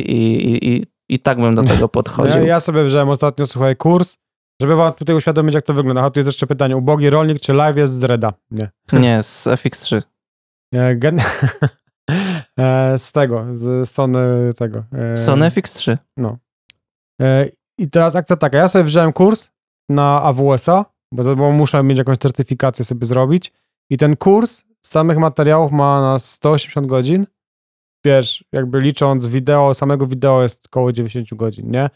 [0.52, 2.42] i, i, i tak bym do tego Ja, podchodził.
[2.44, 4.16] ja sobie wziąłem ostatnio, słuchaj, kurs,
[4.60, 6.02] żeby wam tutaj uświadomić, jak to wygląda.
[6.02, 8.32] A tu jest jeszcze pytanie, ubogi rolnik czy live jest z Reda?
[8.50, 8.70] Nie.
[9.00, 10.02] Nie, z FX3.
[10.74, 11.20] E, Gen...
[12.58, 14.84] e, z tego, z Sony tego.
[15.12, 15.96] e, Sony FX3.
[17.22, 17.48] E,
[17.78, 19.50] I teraz akcja taka, ja sobie wziąłem kurs
[19.88, 23.52] na AWS-a, bo, bo muszę mieć jakąś certyfikację sobie zrobić
[23.90, 27.26] i ten kurs z samych materiałów ma na 180 godzin.
[28.04, 31.90] Wiesz, jakby licząc wideo, samego wideo jest około 90 godzin, nie?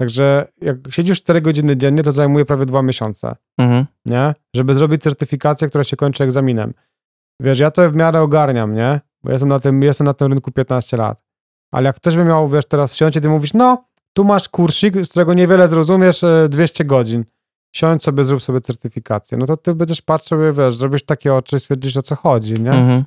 [0.00, 3.86] Także jak siedzisz 4 godziny dziennie, to zajmuje prawie 2 miesiące, Mhm.
[4.06, 4.34] nie?
[4.56, 6.74] Żeby zrobić certyfikację, która się kończy egzaminem.
[7.40, 9.00] Wiesz, ja to w miarę ogarniam, nie?
[9.24, 11.22] Bo jestem na tym, jestem na tym rynku 15 lat.
[11.72, 15.04] Ale jak ktoś by miał, wiesz, teraz siąść i ty mówisz, no, tu masz kursik,
[15.04, 17.24] z którego niewiele zrozumiesz, e, 200 godzin.
[17.76, 19.38] Siądź sobie, zrób sobie certyfikację.
[19.38, 22.70] No to ty będziesz patrzył, wiesz, zrobisz takie oczy i stwierdzisz, o co chodzi, nie?
[22.70, 23.04] Mhm.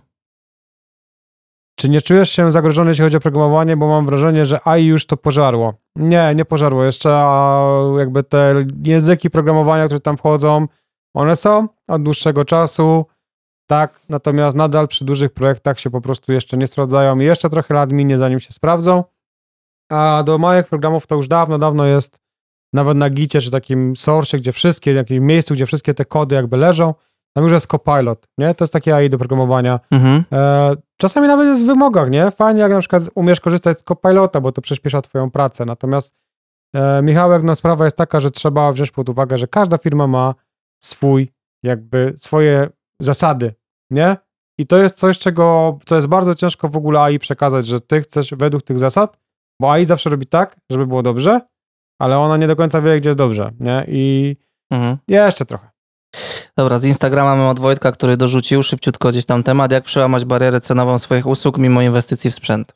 [1.79, 5.05] Czy nie czujesz się zagrożony, jeśli chodzi o programowanie, bo mam wrażenie, że AI już
[5.05, 5.73] to pożarło.
[5.95, 6.83] Nie, nie pożarło.
[6.83, 7.09] Jeszcze
[7.97, 10.67] jakby te języki programowania, które tam wchodzą,
[11.15, 13.05] one są od dłuższego czasu,
[13.67, 17.19] tak, natomiast nadal przy dużych projektach się po prostu jeszcze nie sprawdzają.
[17.19, 19.03] Jeszcze trochę lat minie, zanim się sprawdzą.
[19.91, 22.26] A do małych programów to już dawno, dawno jest
[22.77, 26.35] nawet na Gicie, czy takim source, gdzie wszystkie, w jakimś miejscu, gdzie wszystkie te kody
[26.35, 26.93] jakby leżą,
[27.35, 28.53] tam już jest Copilot, nie?
[28.55, 29.79] To jest takie AI do programowania.
[29.91, 30.23] Mhm.
[30.31, 32.31] E, czasami nawet jest w wymogach, nie?
[32.31, 35.65] Fajnie, jak na przykład umiesz korzystać z Copilota, bo to przyspiesza twoją pracę.
[35.65, 36.15] Natomiast
[36.75, 40.35] e, Michałek, no sprawa jest taka, że trzeba wziąć pod uwagę, że każda firma ma
[40.83, 41.31] swój,
[41.63, 42.69] jakby swoje
[43.01, 43.53] zasady,
[43.91, 44.17] nie?
[44.59, 48.01] I to jest coś, czego, co jest bardzo ciężko w ogóle AI przekazać, że ty
[48.01, 49.19] chcesz według tych zasad,
[49.61, 51.41] bo AI zawsze robi tak, żeby było dobrze,
[51.99, 53.85] ale ona nie do końca wie, gdzie jest dobrze, nie?
[53.87, 54.35] I
[54.71, 54.97] Mhm.
[55.07, 55.69] jeszcze trochę.
[56.57, 60.59] Dobra, z Instagrama mam od Wojtka, który dorzucił szybciutko gdzieś tam temat, jak przełamać barierę
[60.59, 62.75] cenową swoich usług mimo inwestycji w sprzęt.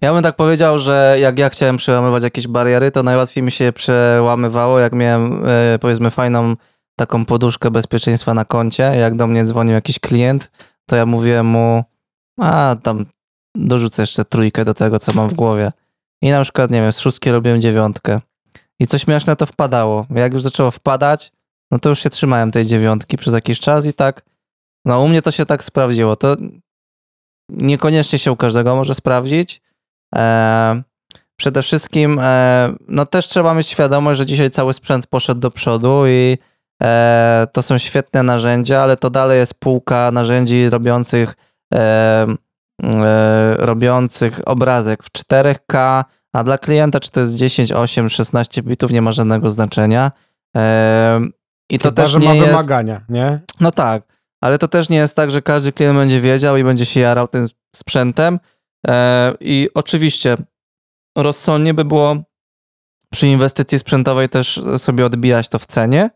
[0.00, 3.72] Ja bym tak powiedział, że jak ja chciałem przełamywać jakieś bariery, to najłatwiej mi się
[3.72, 6.54] przełamywało, jak miałem e, powiedzmy fajną
[6.98, 8.82] taką poduszkę bezpieczeństwa na koncie.
[8.82, 10.50] Jak do mnie dzwonił jakiś klient,
[10.86, 11.84] to ja mówiłem mu,
[12.40, 13.06] a tam
[13.54, 15.72] dorzucę jeszcze trójkę do tego, co mam w głowie.
[16.22, 18.20] I na przykład, nie wiem, z szóstki robiłem dziewiątkę.
[18.80, 20.06] I coś śmieszne to wpadało.
[20.10, 21.32] Jak już zaczęło wpadać,
[21.70, 24.22] no to już się trzymałem tej dziewiątki przez jakiś czas i tak,
[24.84, 26.16] no u mnie to się tak sprawdziło.
[26.16, 26.36] To
[27.48, 29.62] niekoniecznie się u każdego może sprawdzić.
[30.14, 30.82] E,
[31.36, 36.06] przede wszystkim, e, no też trzeba mieć świadomość, że dzisiaj cały sprzęt poszedł do przodu
[36.06, 36.38] i
[36.82, 41.34] e, to są świetne narzędzia, ale to dalej jest półka narzędzi robiących,
[41.74, 42.26] e,
[43.58, 49.02] robiących obrazek w 4K, a dla klienta czy to jest 10, 8, 16 bitów nie
[49.02, 50.12] ma żadnego znaczenia.
[50.56, 51.20] E,
[51.70, 52.46] I to Chyba, też nie ma jest...
[52.46, 53.40] wymagania, nie?
[53.60, 54.02] No tak,
[54.40, 57.28] ale to też nie jest tak, że każdy klient będzie wiedział i będzie się jarał
[57.28, 58.40] tym sprzętem.
[58.86, 60.36] E, I oczywiście
[61.16, 62.16] rozsądnie by było
[63.12, 66.10] przy inwestycji sprzętowej też sobie odbijać to w cenie,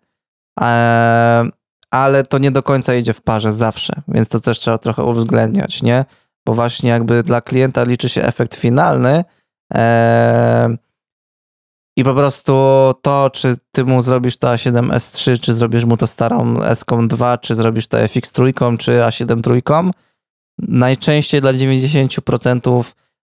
[0.61, 1.49] e,
[1.91, 5.83] ale to nie do końca idzie w parze zawsze, więc to też trzeba trochę uwzględniać,
[5.83, 6.05] nie?
[6.49, 9.25] Bo właśnie jakby dla klienta liczy się efekt finalny
[11.97, 12.53] i po prostu
[13.03, 17.89] to, czy ty mu zrobisz to A7S3, czy zrobisz mu to starą S2, czy zrobisz
[17.89, 19.91] to FX3, czy A7 trójką,
[20.59, 22.85] najczęściej dla 90%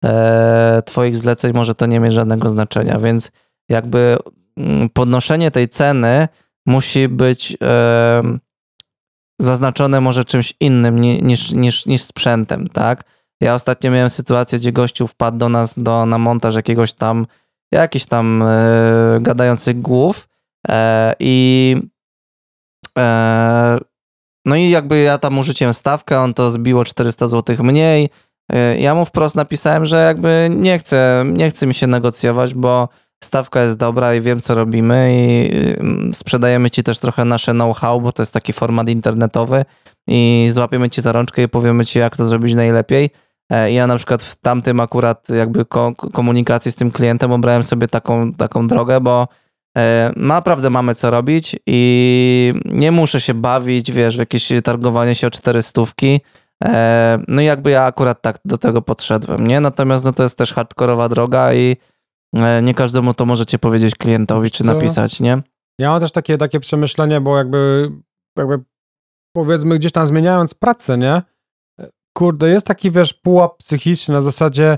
[0.05, 3.31] e, twoich zleceń może to nie mieć żadnego znaczenia, więc
[3.69, 4.17] jakby
[4.57, 6.27] mm, podnoszenie tej ceny
[6.65, 7.57] musi być
[9.39, 13.03] zaznaczone może czymś innym ni, niż, niż, niż sprzętem, tak?
[13.41, 17.27] Ja ostatnio miałem sytuację, gdzie gościu wpadł do nas do, na montaż jakiegoś tam,
[17.71, 20.27] jakichś tam e, gadających głów
[20.69, 21.75] e, i
[22.97, 23.77] e,
[24.45, 28.09] no i jakby ja tam urzuciłem stawkę, on to zbiło 400 zł mniej.
[28.77, 32.89] Ja mu wprost napisałem, że jakby nie chcę, nie chce mi się negocjować, bo
[33.23, 35.49] stawka jest dobra i wiem, co robimy i
[36.13, 39.65] sprzedajemy ci też trochę nasze know-how, bo to jest taki format internetowy
[40.07, 43.09] i złapiemy ci za rączkę i powiemy ci, jak to zrobić najlepiej.
[43.51, 47.87] E, Ja na przykład w tamtym akurat jakby ko- komunikacji z tym klientem obrałem sobie
[47.87, 49.27] taką, taką drogę, bo
[49.77, 55.27] e, naprawdę mamy co robić i nie muszę się bawić, wiesz, w jakieś targowanie się
[55.27, 56.21] o cztery stówki.
[56.63, 59.59] E, No i jakby ja akurat tak do tego podszedłem, nie?
[59.59, 61.77] Natomiast no to jest też hardkorowa droga i e,
[62.61, 65.41] nie każdemu to możecie powiedzieć klientowi czy napisać, nie?
[65.79, 67.91] Ja mam też takie, takie przemyślenie, bo jakby,
[68.37, 68.63] jakby
[69.35, 71.21] powiedzmy gdzieś tam zmieniając pracę, nie?
[72.17, 74.77] Kurde, jest taki, wiesz, pułap psychiczny na zasadzie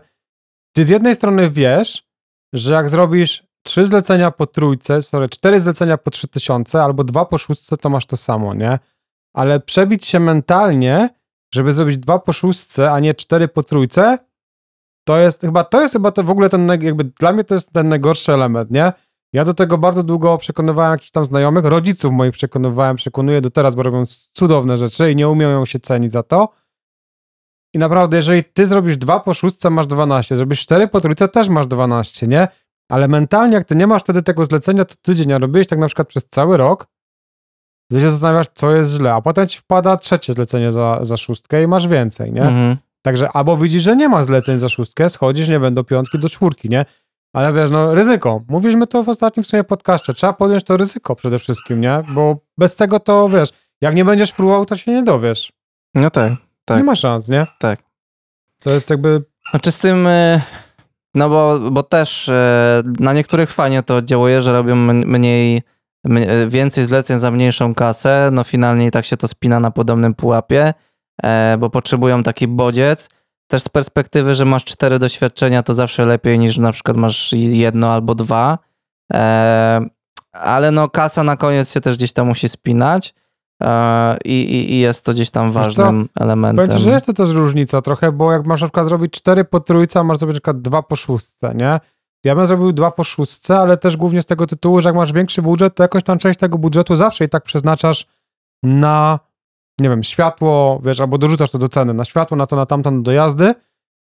[0.75, 2.03] ty z jednej strony wiesz,
[2.53, 7.25] że jak zrobisz trzy zlecenia po trójce, sorry, cztery zlecenia po trzy tysiące albo dwa
[7.25, 8.79] po szóstce, to masz to samo, nie?
[9.35, 11.09] Ale przebić się mentalnie,
[11.53, 14.17] żeby zrobić dwa po szóstce, a nie cztery po trójce,
[15.03, 17.73] to jest chyba, to jest chyba to w ogóle ten, jakby dla mnie to jest
[17.73, 18.93] ten najgorszy element, nie?
[19.33, 23.75] Ja do tego bardzo długo przekonywałem jakichś tam znajomych, rodziców moich przekonywałem, przekonuję do teraz,
[23.75, 26.49] bo robią cudowne rzeczy i nie umieją się cenić za to.
[27.73, 31.49] I naprawdę, jeżeli ty zrobisz dwa po szóstce, masz 12, zrobisz cztery po trójce, też
[31.49, 32.47] masz 12, nie?
[32.89, 35.87] Ale mentalnie, jak ty nie masz wtedy tego zlecenia, to tydzień, a robiłeś tak na
[35.87, 36.87] przykład przez cały rok,
[37.91, 41.63] to się zastanawiasz, co jest źle, a potem ci wpada trzecie zlecenie za, za szóstkę
[41.63, 42.41] i masz więcej, nie?
[42.41, 42.77] Mhm.
[43.01, 46.29] Także albo widzisz, że nie ma zleceń za szóstkę, schodzisz, nie wiem, do piątki, do
[46.29, 46.85] czwórki, nie?
[47.33, 48.41] Ale wiesz, no ryzyko.
[48.47, 50.13] Mówiliśmy to w ostatnim w sumie podcaście.
[50.13, 52.03] Trzeba podjąć to ryzyko przede wszystkim, nie?
[52.13, 53.49] Bo bez tego to, wiesz,
[53.81, 55.51] jak nie będziesz próbował, to się nie dowiesz.
[55.95, 56.33] No tak,
[56.65, 56.77] tak.
[56.77, 57.47] Nie ma szans, nie?
[57.59, 57.79] Tak.
[58.59, 59.23] To jest jakby...
[59.51, 60.41] Znaczy z tym, e,
[61.15, 65.61] no bo, bo też e, na niektórych fajnie to działuje, że robią mniej,
[66.47, 70.73] więcej zleceń za mniejszą kasę, no finalnie i tak się to spina na podobnym pułapie,
[71.59, 73.09] bo potrzebują taki bodziec.
[73.47, 77.93] Też z perspektywy, że masz cztery doświadczenia, to zawsze lepiej niż na przykład masz jedno
[77.93, 78.57] albo dwa.
[79.13, 79.81] E,
[80.31, 83.13] ale no kasa na koniec się też gdzieś tam musi spinać.
[83.63, 85.59] e, I, i, I jest to gdzieś tam co?
[85.59, 86.67] ważnym elementem.
[86.67, 89.59] Powiem że jest to też różnica trochę, bo jak masz na przykład zrobić cztery po
[89.59, 91.79] trójce, a masz zrobić na przykład dwa po szóstce, nie?
[92.23, 95.13] Ja bym zrobił dwa po szóstce, ale też głównie z tego tytułu, że jak masz
[95.13, 98.07] większy budżet, to jakąś tam część tego budżetu zawsze i tak przeznaczasz
[98.63, 99.19] na,
[99.81, 102.91] nie wiem, światło, wiesz, albo dorzucasz to do ceny, na światło, na to, na tamto,
[102.91, 103.53] na dojazdy.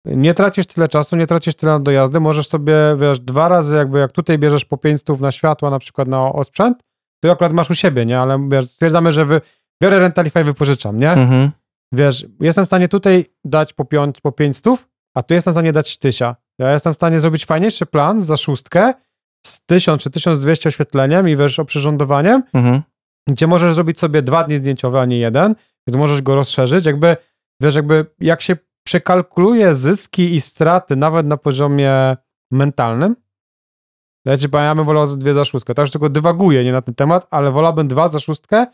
[0.05, 3.99] Nie tracisz tyle czasu, nie tracisz tyle na dojazdy, możesz sobie, wiesz, dwa razy jakby,
[3.99, 6.83] jak tutaj bierzesz po 500 na światła, na przykład na osprzęt,
[7.23, 8.19] to akurat masz u siebie, nie?
[8.19, 9.41] Ale wiesz, stwierdzamy, że wy,
[9.83, 11.11] biorę Rentalify, wypożyczam, nie?
[11.11, 11.51] Mhm.
[11.93, 14.65] wiesz, jestem w stanie tutaj dać po, piąt, po 500,
[15.15, 16.35] a tu jestem w stanie dać tysia.
[16.59, 18.93] Ja jestem w stanie zrobić fajniejszy plan za szóstkę
[19.45, 22.81] z 1000 czy 1200 oświetleniem i wiesz, oprzyrządowaniem, Mhm.
[23.29, 25.55] Gdzie możesz zrobić sobie dwa dni zdjęciowe, a nie jeden,
[25.87, 26.85] więc możesz go rozszerzyć.
[26.85, 27.17] Jakby,
[27.61, 32.17] wiesz, jakby jak się przekalkuluje zyski i straty nawet na poziomie
[32.51, 33.15] mentalnym,
[34.25, 35.73] ja ci powiem, ja bym wolał dwie za szóstkę.
[35.77, 38.65] Już tylko dywaguję nie na ten temat, ale wolałbym dwa za szóstkę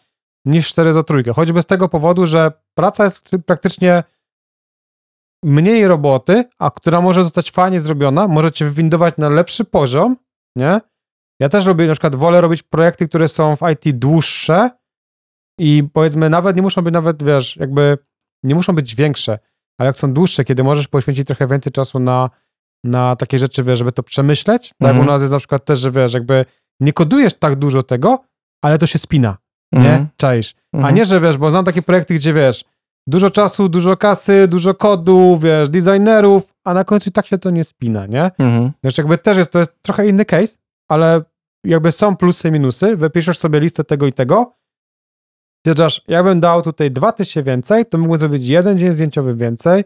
[0.46, 1.34] niż cztery za trójkę.
[1.34, 4.04] Choćby z tego powodu, że praca jest praktycznie
[5.44, 10.18] mniej roboty, a która może zostać fajnie zrobiona, może cię wywindować na lepszy poziom,
[10.56, 10.82] nie?
[11.40, 14.70] Ja też lubię, na przykład wolę robić projekty, które są w IT dłuższe
[15.60, 17.98] i powiedzmy nawet nie muszą być nawet, wiesz, jakby
[18.44, 19.40] nie muszą być większe,
[19.80, 22.30] ale jak są dłuższe, kiedy możesz poświęcić trochę więcej czasu na,
[22.84, 25.08] na takie rzeczy, wiesz, żeby to przemyśleć, tak Mhm.
[25.08, 26.46] u nas jest na przykład też, że wiesz, jakby
[26.80, 28.24] nie kodujesz tak dużo tego,
[28.64, 29.38] ale to się spina,
[29.74, 29.80] nie?
[29.80, 30.08] Mhm.
[30.18, 30.56] Czaisz.
[30.74, 30.96] A Mhm.
[30.96, 32.66] nie, że wiesz, bo znam takie projekty, gdzie wiesz,
[33.08, 37.50] dużo czasu, dużo kasy, dużo kodu, wiesz, designerów, a na końcu i tak się to
[37.50, 38.24] nie spina, nie?
[38.24, 38.72] Mhm.
[38.84, 40.58] Wiesz, jakby też jest, to jest trochę inny case,
[40.88, 41.22] ale
[41.64, 44.58] jakby są plusy i minusy, wypiszesz sobie listę tego i tego,
[45.60, 49.84] stwierdzasz, ja bym dał tutaj 2000 więcej, to mógłbym zrobić jeden dzień zdjęciowy więcej,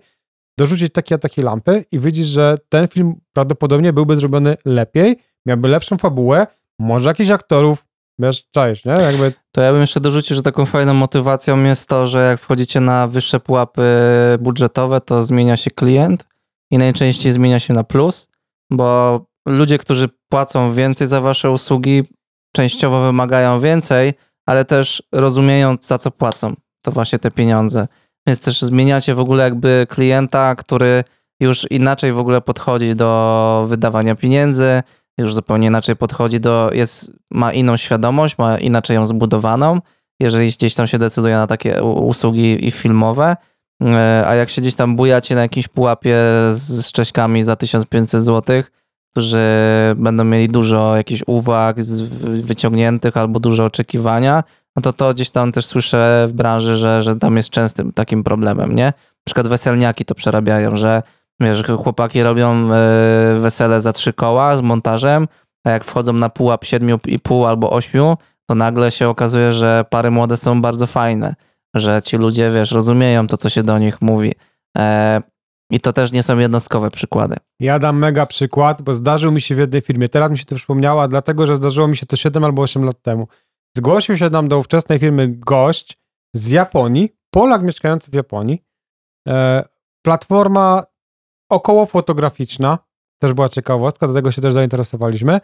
[0.59, 5.67] dorzucić takie a takie lampy i widzisz, że ten film prawdopodobnie byłby zrobiony lepiej, miałby
[5.67, 6.47] lepszą fabułę,
[6.79, 7.85] może jakichś aktorów,
[8.19, 8.91] wiesz, czaisz, nie?
[8.91, 12.81] Jakby To ja bym jeszcze dorzucił, że taką fajną motywacją jest to, że jak wchodzicie
[12.81, 13.83] na wyższe pułapy
[14.39, 16.27] budżetowe, to zmienia się klient
[16.71, 18.29] i najczęściej zmienia się na plus,
[18.71, 22.03] bo ludzie, którzy płacą więcej za wasze usługi,
[22.55, 24.13] częściowo wymagają więcej,
[24.45, 26.53] ale też rozumieją, za co płacą.
[26.81, 27.87] To właśnie te pieniądze.
[28.27, 31.03] Więc też zmieniacie w ogóle jakby klienta, który
[31.39, 34.81] już inaczej w ogóle podchodzi do wydawania pieniędzy,
[35.17, 39.79] już zupełnie inaczej podchodzi do, jest, ma inną świadomość, ma inaczej ją zbudowaną,
[40.19, 43.35] jeżeli gdzieś tam się decyduje na takie usługi i filmowe,
[43.81, 46.15] E, a jak się gdzieś tam bujacie na jakimś pułapie
[46.49, 46.91] z, z
[47.45, 48.63] za 1500 zł,
[49.11, 49.39] którzy
[49.95, 51.77] będą mieli dużo jakichś uwag
[52.23, 54.43] wyciągniętych albo dużo oczekiwania,
[54.75, 58.23] no to to gdzieś tam też słyszę w branży, że, że tam jest częstym takim
[58.23, 58.85] problemem, nie?
[58.85, 61.01] Na przykład weselniaki to przerabiają, że
[61.39, 62.69] wiesz, chłopaki robią e,
[63.39, 65.27] wesele za trzy koła z montażem,
[65.63, 68.17] a jak wchodzą na pułap siedmiu i pół albo ośmiu,
[68.49, 71.35] to nagle się okazuje, że pary młode są bardzo fajne,
[71.75, 74.33] że ci ludzie, wiesz, rozumieją to, co się do nich mówi.
[75.71, 77.35] I to też nie są jednostkowe przykłady.
[77.59, 80.09] Ja dam mega przykład, bo zdarzył mi się w jednej firmie.
[80.09, 83.01] Teraz mi się to przypomniało, dlatego że zdarzyło mi się to 7 albo 8 lat
[83.01, 83.27] temu.
[83.77, 85.97] Zgłosił się nam do ówczesnej firmy gość
[86.35, 88.63] z Japonii, Polak mieszkający w Japonii.
[89.27, 89.63] E,
[90.05, 90.83] platforma
[91.51, 92.77] około fotograficzna,
[93.21, 95.41] też była ciekawostka, do tego się też zainteresowaliśmy.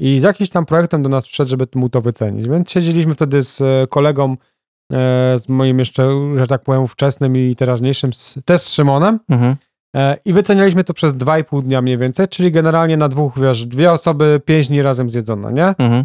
[0.00, 2.48] I z jakimś tam projektem do nas przyszedł, żeby mu to wycenić.
[2.48, 7.56] Więc siedzieliśmy wtedy z e, kolegą, e, z moim jeszcze, że tak powiem, ówczesnym i
[7.56, 9.20] teraźniejszym, z, też z Szymonem.
[9.28, 9.56] Mhm.
[9.96, 13.92] E, I wycenialiśmy to przez 2,5 dnia mniej więcej, czyli generalnie na dwóch, wiesz, dwie
[13.92, 15.66] osoby, pięć dni razem zjedzone, nie?
[15.66, 16.04] Mhm.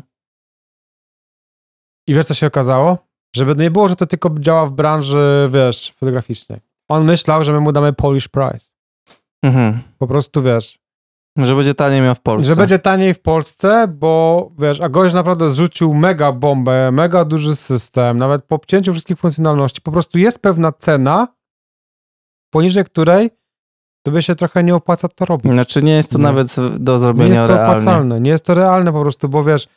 [2.07, 2.97] I wiesz, co się okazało?
[3.35, 6.59] Żeby nie było, że to tylko działa w branży, wiesz, fotograficznej.
[6.89, 8.67] On myślał, że my mu damy Polish price.
[9.43, 9.79] Mhm.
[9.97, 10.79] Po prostu, wiesz,
[11.37, 12.49] Że będzie taniej miał w Polsce.
[12.49, 17.55] że będzie taniej w Polsce, bo, wiesz, a gość naprawdę zrzucił mega bombę, mega duży
[17.55, 19.81] system, nawet po obcięciu wszystkich funkcjonalności.
[19.81, 21.27] Po prostu jest pewna cena,
[22.53, 23.29] poniżej której
[24.11, 25.51] by się trochę nie opłaca to robić.
[25.51, 26.23] Znaczy nie jest to Nie.
[26.23, 27.71] nawet do Nie zrobienia jest to realnie.
[27.71, 29.67] opłacalne, nie jest to realne po prostu, bo wiesz,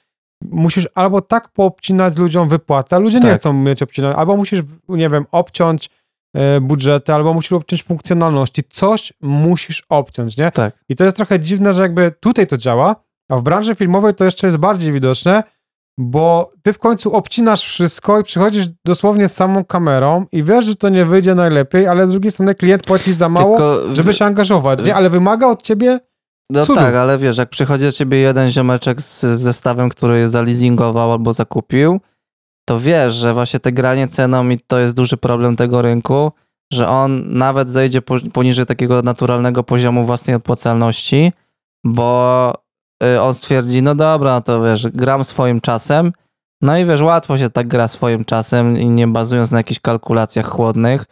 [0.51, 3.41] musisz albo tak poobcinać ludziom wypłatę, a ludzie nie Tak.
[3.41, 5.91] chcą mieć obcinać, albo musisz, nie wiem, obciąć
[6.37, 8.62] e, budżety, albo musisz obciąć funkcjonalności.
[8.70, 10.51] Coś musisz obciąć, nie?
[10.51, 10.74] Tak.
[10.89, 12.97] I to jest trochę dziwne, że jakby tutaj to działa,
[13.29, 15.43] a w branży filmowej to jeszcze jest bardziej widoczne,
[15.99, 20.77] bo ty w końcu obcinasz wszystko i przychodzisz dosłownie z samą kamerą i wiesz, że
[20.77, 24.25] to nie wyjdzie najlepiej, ale z drugiej strony klient płaci za mało, Tylko żeby się
[24.25, 24.95] angażować, nie?
[24.95, 26.01] Ale wymaga od ciebie
[26.51, 26.81] No cudu.
[26.81, 32.01] tak, ale wiesz, jak przychodzi do ciebie jeden ziomeczek z zestawem, który zalizingował albo zakupił,
[32.69, 36.33] to wiesz, że właśnie te granie ceną i to jest duży problem tego rynku,
[36.73, 41.33] że on nawet zejdzie po, poniżej takiego naturalnego poziomu własnej opłacalności,
[41.85, 42.53] bo
[43.21, 46.13] on stwierdzi, no dobra, to wiesz, gram swoim czasem,
[46.63, 50.47] no i wiesz, łatwo się tak gra swoim czasem i nie bazując na jakichś kalkulacjach
[50.47, 51.05] chłodnych,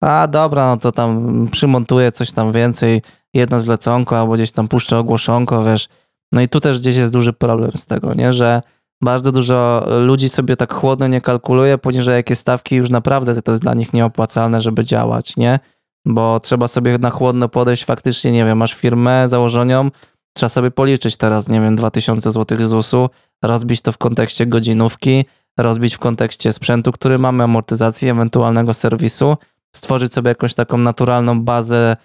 [0.00, 3.02] a dobra, no to tam przymontuję coś tam więcej,
[3.34, 5.88] jedno zleconko albo gdzieś tam puszczę ogłoszonko, wiesz.
[6.32, 8.32] No i tu też gdzieś jest duży problem z tego, nie?
[8.32, 8.62] Że
[9.02, 13.62] bardzo dużo ludzi sobie tak chłodno nie kalkuluje, poniżej jakie stawki już naprawdę to jest
[13.62, 15.58] dla nich nieopłacalne, żeby działać, nie?
[16.06, 19.90] Bo trzeba sobie na chłodno podejść faktycznie, nie wiem, masz firmę założenią,
[20.32, 23.10] trzeba sobie policzyć teraz, nie wiem, 2000 zł ZUS-u,
[23.42, 25.24] rozbić to w kontekście godzinówki,
[25.58, 29.36] rozbić w kontekście sprzętu, który mamy, amortyzacji, ewentualnego serwisu,
[29.76, 31.96] stworzyć sobie jakąś taką naturalną bazę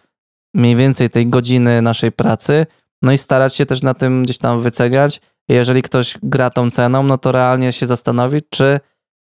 [0.53, 2.65] mniej więcej tej godziny naszej pracy,
[3.01, 5.21] no i starać się też na tym gdzieś tam wyceniać.
[5.49, 8.79] Jeżeli ktoś gra tą ceną, no to realnie się zastanowić, czy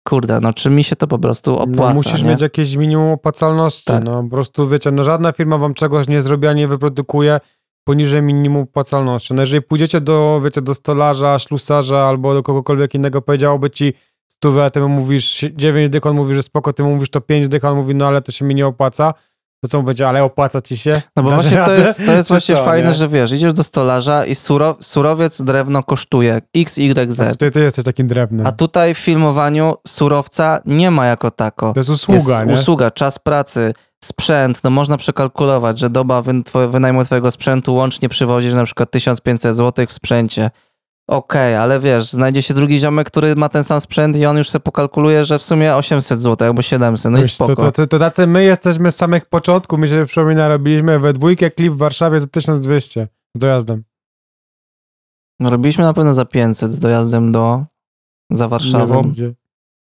[0.09, 2.29] kurde, no czy mi się to po prostu opłaca, no, musisz nie?
[2.29, 3.85] mieć jakieś minimum opłacalności.
[3.85, 4.05] Tak.
[4.05, 7.41] No, po prostu wiecie, no żadna firma wam czegoś nie zrobi, a nie wyprodukuje
[7.85, 9.35] poniżej minimum opłacalności.
[9.35, 13.93] No jeżeli pójdziecie do, wiecie, do stolarza, ślusarza albo do kogokolwiek innego, powiedziałoby ci
[14.29, 17.21] stówę, a ty mu mówisz 9 dych, on mówi, że spoko, ty mu mówisz to
[17.21, 19.15] 5 dych, on mówi, no ale to się mi nie opłaca.
[19.63, 21.03] To co będzie, ale opłaca ci się?
[21.17, 22.95] No bo właśnie to jest, to jest właśnie co, fajne, nie?
[22.95, 27.21] że wiesz, idziesz do stolarza i suro, surowiec drewno kosztuje x, y, z.
[27.21, 28.47] A Ty, ty jesteś takim drewnem.
[28.47, 31.73] A tutaj w filmowaniu surowca nie ma jako tako.
[31.73, 32.55] To jest usługa, jest nie?
[32.55, 33.73] usługa, czas pracy,
[34.05, 36.23] sprzęt, no można przekalkulować, że doba
[36.71, 40.51] wynajmu twojego sprzętu łącznie przywozisz na przykład 1500 zł w sprzęcie.
[41.11, 44.51] Okej, ale wiesz, znajdzie się drugi ziomek, który ma ten sam sprzęt i on już
[44.51, 47.55] sobie pokalkuluje, że w sumie 800 zł albo 700, no i Wiesz, spoko.
[47.55, 51.51] To, to, to, tacy my jesteśmy z samych początków, mi się przypomina, robiliśmy we dwójkę
[51.51, 53.85] klip w Warszawie za 1200 z dojazdem.
[55.41, 57.65] No, robiliśmy na pewno za 500 z dojazdem do,
[58.31, 59.13] za Warszawą.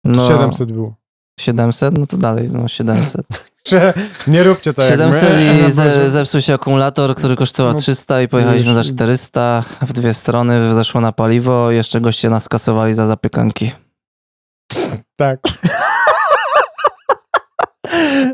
[0.04, 0.94] No, 700 było.
[1.40, 1.98] 700?
[1.98, 3.26] No to dalej, no 700.
[3.66, 3.94] Że
[4.26, 5.68] nie róbcie tak 700 jak my.
[5.68, 8.92] i ze, zepsuł się akumulator, który kosztował No, 300 i pojechaliśmy za wiesz.
[8.92, 13.72] 400 w dwie strony, zeszło na paliwo, jeszcze goście nas kasowali za zapiekanki.
[15.16, 15.40] Tak.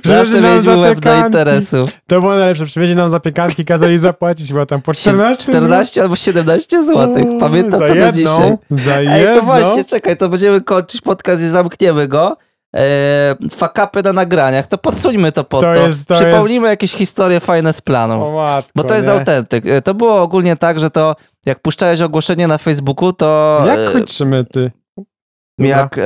[0.03, 1.85] Przywieźli łeb do interesu.
[2.07, 2.67] To było najlepsze.
[2.67, 7.39] Przywieźli nam zapiekanki, kazali zapłacić chyba tam po 14 14 albo 17 zł.
[7.41, 8.57] Pamiętam to do jedną, dzisiaj.
[8.71, 9.35] Za Ej, jedną.
[9.35, 12.37] to właśnie, czekaj, to będziemy kończyć podcast i zamkniemy go.
[12.77, 15.75] E, fakapy na nagraniach, to podsuńmy to pod to.
[15.75, 18.25] To jest- to Przypomnijmy jest- jakieś historie fajne z planu.
[18.27, 19.13] O matko, Bo to jest nie?
[19.13, 19.67] autentyk.
[19.67, 21.17] E, To było ogólnie tak, że to
[21.47, 24.71] jak puszczałeś ogłoszenie na Facebooku, to e, Jak kończymy, ty?
[25.59, 25.77] Dobra.
[25.79, 26.03] jak e,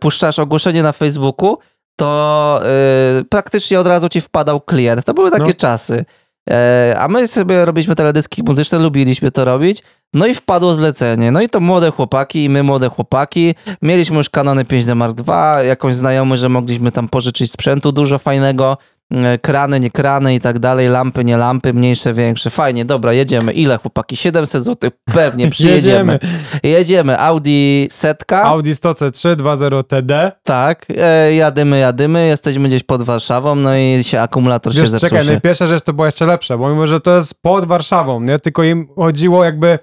[0.00, 1.58] puszczasz ogłoszenie na Facebooku,
[1.96, 5.04] to e, praktycznie od razu ci wpadał klient.
[5.04, 5.52] To były takie No.
[5.56, 6.04] czasy.
[6.50, 9.82] E, a my sobie robiliśmy teledyski muzyczne, lubiliśmy to robić.
[10.14, 11.30] No i wpadło zlecenie.
[11.30, 13.54] No i to młode chłopaki i my młode chłopaki.
[13.82, 18.78] Mieliśmy już Canony 5D Mark II, jakąś znajomy, że mogliśmy tam pożyczyć sprzętu dużo fajnego.
[19.10, 22.50] E, Krany, nie krany i tak dalej, lampy, nie lampy, mniejsze, większe.
[22.50, 23.52] Fajnie, dobra, jedziemy.
[23.52, 24.16] Ile chłopaki?
[24.16, 24.90] 700 zł?
[25.14, 26.12] Pewnie, przyjedziemy.
[26.12, 26.38] Jedziemy.
[26.62, 27.18] Jedziemy.
[27.18, 28.42] Audi setka.
[28.42, 30.32] Audi 100C3 2.0 TD.
[30.44, 35.08] Tak, e, jadymy, jadymy, jesteśmy gdzieś pod Warszawą, no i się akumulator się Wiesz, zepsuł
[35.08, 35.30] czekaj, się.
[35.32, 38.38] najpierwsza rzecz to była jeszcze lepsza, bo mimo, że to jest pod Warszawą, nie?
[38.38, 39.78] Tylko im chodziło jakby...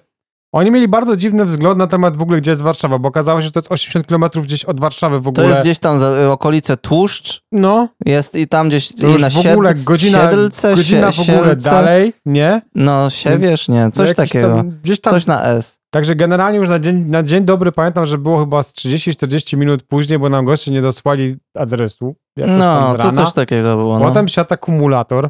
[0.55, 3.45] Oni mieli bardzo dziwny wzgląd na temat w ogóle, gdzie jest Warszawa, bo okazało się,
[3.45, 5.47] że to jest 80 km gdzieś od Warszawy w To ogóle.
[5.47, 9.29] jest gdzieś tam za y, okolice Tłuszcz, No, jest i tam gdzieś to i na
[9.29, 11.69] w ogóle godzina, Siedlce, godzina w ogóle Sielce.
[11.69, 12.61] dalej, nie?
[12.75, 14.55] No, Siewierz, nie, coś Jakiś takiego.
[14.55, 15.79] Tam, gdzieś tam, Coś na S.
[15.89, 19.83] Także generalnie już na dzień, na dzień dobry pamiętam, że było chyba z 30-40 minut
[19.83, 22.15] później, bo nam goście nie dosłali adresu.
[22.37, 23.99] No, to coś takiego było.
[23.99, 24.05] No.
[24.05, 25.29] Potem siadł akumulator.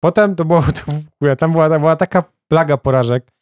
[0.00, 0.62] Potem to było,
[1.20, 3.37] to tam była, tam była taka plaga porażek.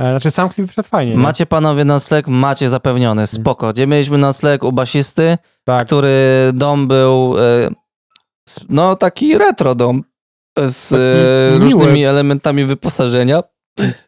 [0.00, 1.12] E, Znaczy sam klip wszedł fajnie.
[1.12, 1.18] nie?
[1.18, 2.28] Macie panowie nocleg?
[2.28, 3.72] Macie zapewniony, spoko.
[3.72, 5.86] Gdzie mieliśmy nocleg u basisty, tak.
[5.86, 6.16] który
[6.54, 7.70] dom był, e,
[8.68, 10.04] no taki retro dom,
[10.58, 10.94] z Taki
[11.56, 11.72] e, miły.
[11.80, 13.42] różnymi elementami wyposażenia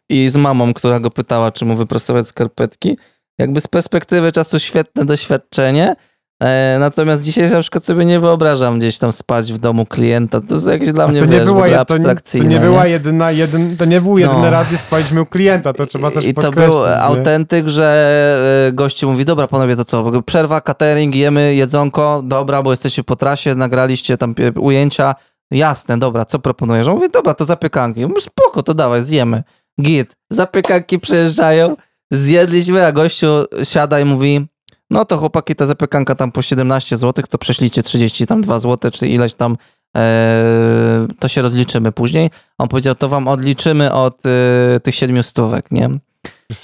[0.09, 2.97] i z mamą, która go pytała, czy mu wyprostować skarpetki.
[3.39, 5.95] Jakby z perspektywy czasu świetne doświadczenie,
[6.43, 10.53] e, natomiast dzisiaj na przykład sobie nie wyobrażam gdzieś tam spać w domu klienta, to
[10.53, 12.47] jest jakieś dla mnie, to nie, wiesz, była, je- to, nie, to abstrakcyjne.
[12.47, 14.49] nie była jedyna, jedyn, to nie był jedyny No.
[14.49, 16.97] raz, gdzie spaliśmy u klienta, to trzeba też I to był nie?
[17.01, 22.71] autentyk, że e, gościu mówi, dobra panowie, to co, przerwa, catering, jemy jedzonko, dobra, bo
[22.71, 25.15] jesteście po trasie, nagraliście tam e, ujęcia,
[25.51, 26.87] jasne, dobra, co proponujesz?
[26.87, 28.01] On mówi, dobra, to zapiekanki.
[28.01, 29.43] Ja Mówię, spoko, to dawaj, zjemy.
[29.81, 31.75] Git, zapiekanki przyjeżdżają,
[32.11, 33.27] zjedliśmy, a gościu
[33.63, 34.45] siada i mówi,
[34.93, 39.33] no to chłopaki, ta zapiekanka tam po 17 zł, to prześlijcie 32 zł, czy ileś
[39.33, 39.57] tam,
[39.97, 42.29] e, to się rozliczymy później.
[42.57, 45.89] On powiedział, to wam odliczymy od e, tych 7 stówek, nie?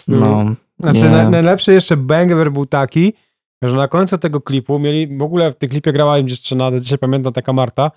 [0.08, 0.46] No,
[0.80, 1.10] Znaczy, nie.
[1.10, 3.14] na, najlepszy jeszcze banger był taki,
[3.62, 6.80] że na końcu tego klipu mieli, w ogóle w tym klipie grała im dziewczyna, do
[6.80, 7.92] dzisiaj pamiętam, taka Marta,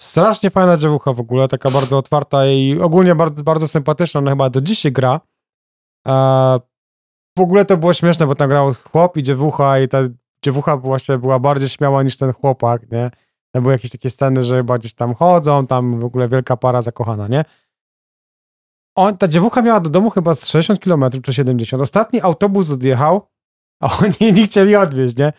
[0.00, 4.50] strasznie fajna dziewucha w ogóle, taka bardzo otwarta i ogólnie bardzo, bardzo sympatyczna, ona chyba
[4.50, 5.20] do dzisiaj gra.
[6.06, 6.60] A
[7.38, 9.98] w ogóle to było śmieszne, bo tam grał chłop i dziewucha i ta
[10.44, 13.10] dziewucha właśnie była bardziej śmiała niż ten chłopak, nie?
[13.54, 16.82] Tam były jakieś takie sceny, że chyba gdzieś tam chodzą, tam w ogóle wielka para
[16.82, 17.44] zakochana, nie?
[18.96, 21.82] On, ta dziewucha miała do domu chyba z 60 km czy 70.
[21.82, 23.28] Ostatni autobus odjechał,
[23.82, 25.32] a oni nie chcieli odwieźć, nie?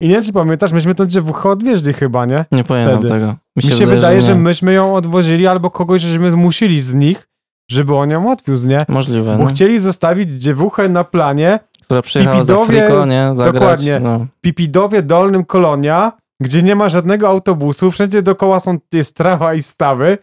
[0.00, 2.44] I nie wiem, czy pamiętasz, myśmy tą dziewuchę odwieźli chyba, nie?
[2.52, 3.14] Nie pamiętam Wtedy.
[3.14, 3.36] tego.
[3.56, 4.40] Mi się, wydaje, wydaje, że nie.
[4.40, 7.28] myśmy ją odwozili albo kogoś, żeśmy zmusili z nich,
[7.70, 8.86] żeby on ją odwiózł, nie?
[8.88, 9.50] Możliwe, Bo no.
[9.50, 13.28] chcieli zostawić dziewuchę na planie Która przyjechała z Pipidowie- Afriko, nie?
[13.32, 13.54] Zagrać.
[13.54, 14.00] dokładnie.
[14.00, 14.26] No.
[14.40, 20.18] Pipidowie Dolnym Kolonia, gdzie nie ma żadnego autobusu, wszędzie dookoła są jest trawa i stawy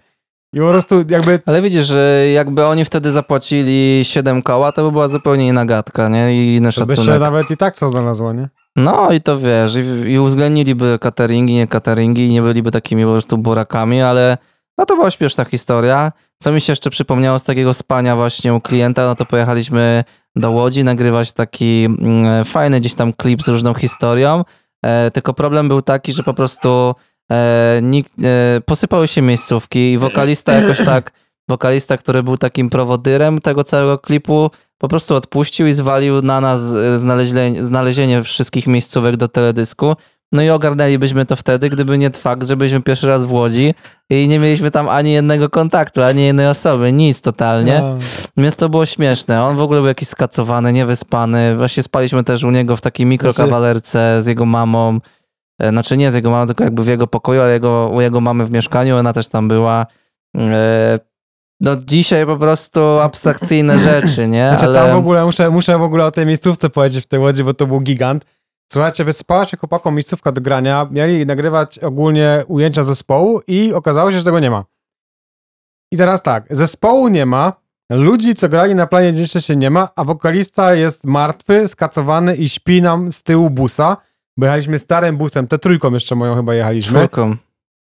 [0.54, 4.92] i po prostu jakby Ale widzisz, że jakby oni wtedy zapłacili 7 koła, to by
[4.92, 6.36] była zupełnie inna gadka, nie?
[6.36, 7.20] I inny to by się szacunek.
[7.22, 8.50] nawet i tak co znalazło, nie?
[8.76, 13.12] No i to wiesz, i, i uwzględniliby cateringi, nie cateringi, i nie byliby takimi po
[13.12, 14.38] prostu burakami, ale
[14.78, 16.12] no to była śmieszna historia.
[16.38, 20.04] Co mi się jeszcze przypomniało z takiego spania właśnie u klienta, no to pojechaliśmy
[20.36, 24.44] do Łodzi nagrywać taki mm, fajny gdzieś tam klip z różną historią,
[24.86, 26.96] e, tylko problem był taki, że po prostu
[27.32, 31.12] e, nikt, e, posypały się miejscówki i wokalista jakoś tak,
[31.50, 36.62] wokalista, który był takim prowodyrem tego całego klipu, po prostu odpuścił i zwalił na nas
[36.76, 39.96] e, znalezienie, znalezienie wszystkich miejscówek do teledysku.
[40.32, 43.74] No i ogarnęlibyśmy to wtedy, gdyby nie fakt, że byliśmy pierwszy raz w Łodzi
[44.10, 47.80] i nie mieliśmy tam ani jednego kontaktu, ani jednej osoby, nic totalnie.
[47.82, 47.98] No.
[48.38, 49.44] Więc to było śmieszne.
[49.44, 51.58] On w ogóle był jakiś skacowany, niewyspany.
[51.58, 55.00] Właśnie spaliśmy też u niego w takiej mikrokawalerce z jego mamą.
[55.62, 58.22] E, Znaczy nie z jego mamą, tylko jakby w jego pokoju, ale jego, u jego
[58.22, 59.86] mamy w mieszkaniu, ona też tam była.
[60.38, 61.00] E,
[61.62, 64.48] No dzisiaj po prostu abstrakcyjne rzeczy, nie?
[64.50, 64.74] Znaczy Ale...
[64.76, 67.54] tam w ogóle, muszę, muszę w ogóle o tej miejscówce powiedzieć w tej Łodzi, bo
[67.54, 68.26] to był gigant.
[68.72, 74.18] Słuchajcie, wysypała się chłopakom miejscówka do grania, mieli nagrywać ogólnie ujęcia zespołu i okazało się,
[74.18, 74.66] że tego nie ma.
[75.92, 77.54] I teraz tak, zespołu nie ma,
[77.90, 82.50] ludzi, co grali na planie jeszcze się nie ma, a wokalista jest martwy, skacowany i
[82.50, 83.98] śpi nam z tyłu busa,
[84.38, 87.00] bo jechaliśmy starym busem, te trójką jeszcze moją chyba jechaliśmy.
[87.00, 87.36] Czwórką.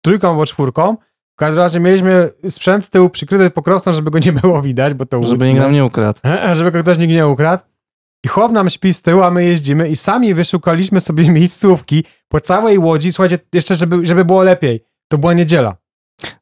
[0.01, 0.97] Trójką albo czwórką.
[1.33, 5.05] W każdym razie mieliśmy sprzęt z tyłu przykryty pokrowcem, żeby go nie było widać, bo
[5.05, 5.61] to Żeby łódź, nikt nie?
[5.61, 6.19] nam nie ukradł.
[6.55, 7.63] żeby go ktoś nikt nie ukradł.
[8.25, 12.41] I chłop nam śpi z tyłu, a my jeździmy i sami wyszukaliśmy sobie miejscówki po
[12.41, 13.13] całej Łodzi.
[13.13, 15.75] Słuchajcie, jeszcze żeby, żeby było lepiej, to była niedziela.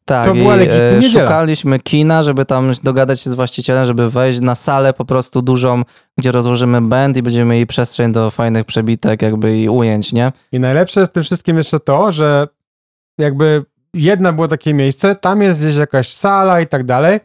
[0.05, 1.25] Tak, To i była e, niedziela.
[1.25, 5.83] szukaliśmy kina, żeby tam dogadać się z właścicielem, żeby wejść na salę po prostu dużą,
[6.17, 10.29] gdzie rozłożymy band i będziemy mieli przestrzeń do fajnych przebitek jakby i ujęć, nie?
[10.51, 12.47] I najlepsze jest w tym wszystkim jeszcze to, że
[13.17, 17.19] jakby jedno było takie miejsce, tam jest gdzieś jakaś sala i tak dalej.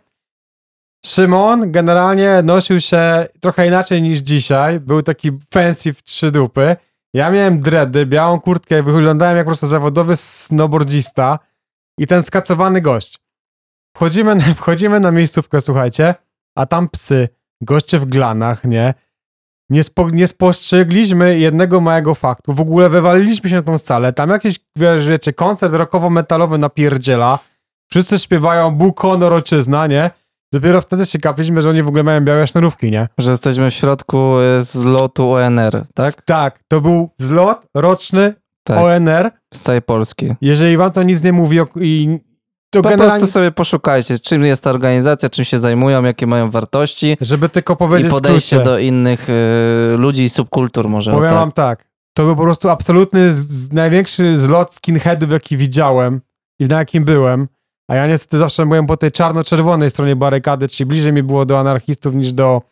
[1.07, 4.81] Szymon generalnie nosił się trochę inaczej niż dzisiaj.
[4.81, 6.77] Był taki fancy w trzy dupy.
[7.15, 11.39] Ja miałem dready, białą kurtkę, wyglądałem jak po prostu zawodowy snowboardzista
[11.99, 13.19] i ten skacowany gość.
[13.97, 16.15] Wchodzimy na, wchodzimy na miejscówkę, słuchajcie,
[16.57, 17.29] a tam psy,
[17.63, 18.95] goście w glanach, nie?
[19.71, 22.53] Nie, spo, nie spostrzegliśmy jednego małego faktu.
[22.53, 24.13] W ogóle wywaliliśmy się na tą salę.
[24.13, 24.61] Tam jakiś,
[25.09, 27.39] wiecie, koncert rockowo-metalowy napierdziela.
[27.91, 30.11] Wszyscy śpiewają Bóg, honor, ojczyzna, nie?
[30.53, 33.09] Dopiero wtedy się kapiliśmy, że oni w ogóle mają białe sznurówki, nie?
[33.19, 36.23] Że jesteśmy w środku e, zlotu ONR, tak?
[36.23, 39.31] Tak, to był zlot roczny Tak, ONR.
[39.55, 40.29] z całej Polski.
[40.41, 42.19] Jeżeli wam to nic nie mówi o- i
[42.71, 46.51] to Po generalnie, prostu sobie poszukajcie, czym jest ta organizacja, czym się zajmują, jakie mają
[46.51, 48.65] wartości żeby tylko i powiedzieć podejście skrócie.
[48.65, 51.13] do innych e, ludzi i subkultur może.
[51.13, 51.39] Powiem tak.
[51.39, 51.85] wam tak,
[52.17, 56.21] to był po prostu absolutny, z, największy zlot skinheadów, jaki widziałem
[56.61, 57.49] i na jakim byłem.
[57.89, 61.59] A ja niestety zawsze byłem po tej czarno-czerwonej stronie barykady, czyli bliżej mi było do
[61.59, 62.62] anarchistów niż do,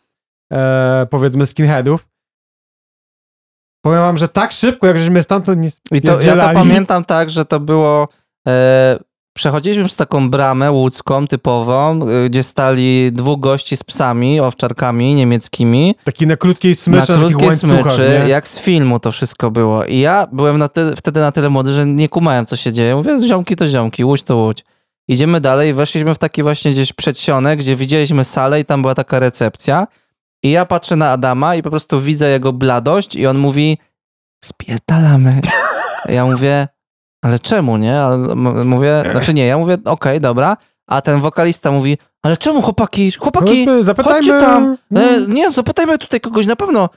[0.53, 2.07] e, powiedzmy, skinheadów.
[3.81, 7.29] Powiem wam, że tak szybko, jak żeśmy stamtąd nie I to, ja to pamiętam tak,
[7.29, 8.07] że to było.
[8.47, 8.99] E,
[9.33, 15.95] przechodziliśmy przez taką bramę łódzką typową, e, gdzie stali dwóch gości z psami, owczarkami niemieckimi.
[16.03, 18.29] Taki na krótkiej smyczy, na na, takich krótkie łańcuchach, smyczy, nie?
[18.29, 19.85] jak z filmu to wszystko było.
[19.85, 22.95] I ja byłem na ty, wtedy na tyle młody, że nie kumałem, co się dzieje.
[22.95, 24.63] Mówię, ziomki to ziomki, łódź to łódź.
[25.11, 28.95] Idziemy dalej i weszliśmy w taki właśnie gdzieś przedsionek, gdzie widzieliśmy salę i tam była
[28.95, 29.87] taka recepcja.
[30.43, 33.77] I ja patrzę na Adama i po prostu widzę jego bladość i on mówi,
[34.43, 35.39] spierdalamy.
[36.09, 36.67] Ja mówię,
[37.21, 38.01] ale czemu, nie?
[38.65, 40.57] Mówię, znaczy nie, ja mówię, okej, dobra.
[40.87, 44.17] A ten wokalista mówi, ale czemu chłopaki, chłopaki, zapytajmy.
[44.17, 44.77] chodźcie tam.
[44.95, 46.89] E, nie, zapytajmy tutaj kogoś na pewno.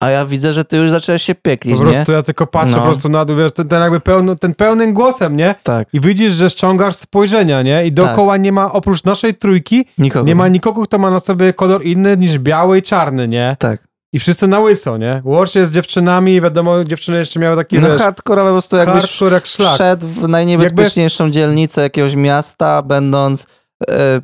[0.00, 1.92] A ja widzę, że ty już zaczęłaś się pieklić, Po nie?
[1.94, 2.78] prostu ja tylko patrzę No.
[2.78, 5.54] po prostu na dół, wiesz, ten, ten jakby pełno, ten pełnym głosem, nie?
[5.62, 7.86] Tak, I widzisz, że ściągasz spojrzenia, nie?
[7.86, 10.26] I dookoła nie ma, oprócz naszej trójki, nikogo.
[10.26, 13.56] nie ma nikogo, kto ma na sobie kolor inny niż biały i czarny, nie?
[13.58, 13.86] Tak.
[14.12, 15.20] I wszyscy na łyso, nie?
[15.24, 19.34] Łącznie z dziewczynami, wiadomo, dziewczyny jeszcze miały takie, No wiesz, hardkorowe po prostu jakbyś hardcore
[19.34, 19.74] jak szlak.
[19.74, 23.46] wszedł w najniebezpieczniejszą dzielnicę jakiegoś miasta, będąc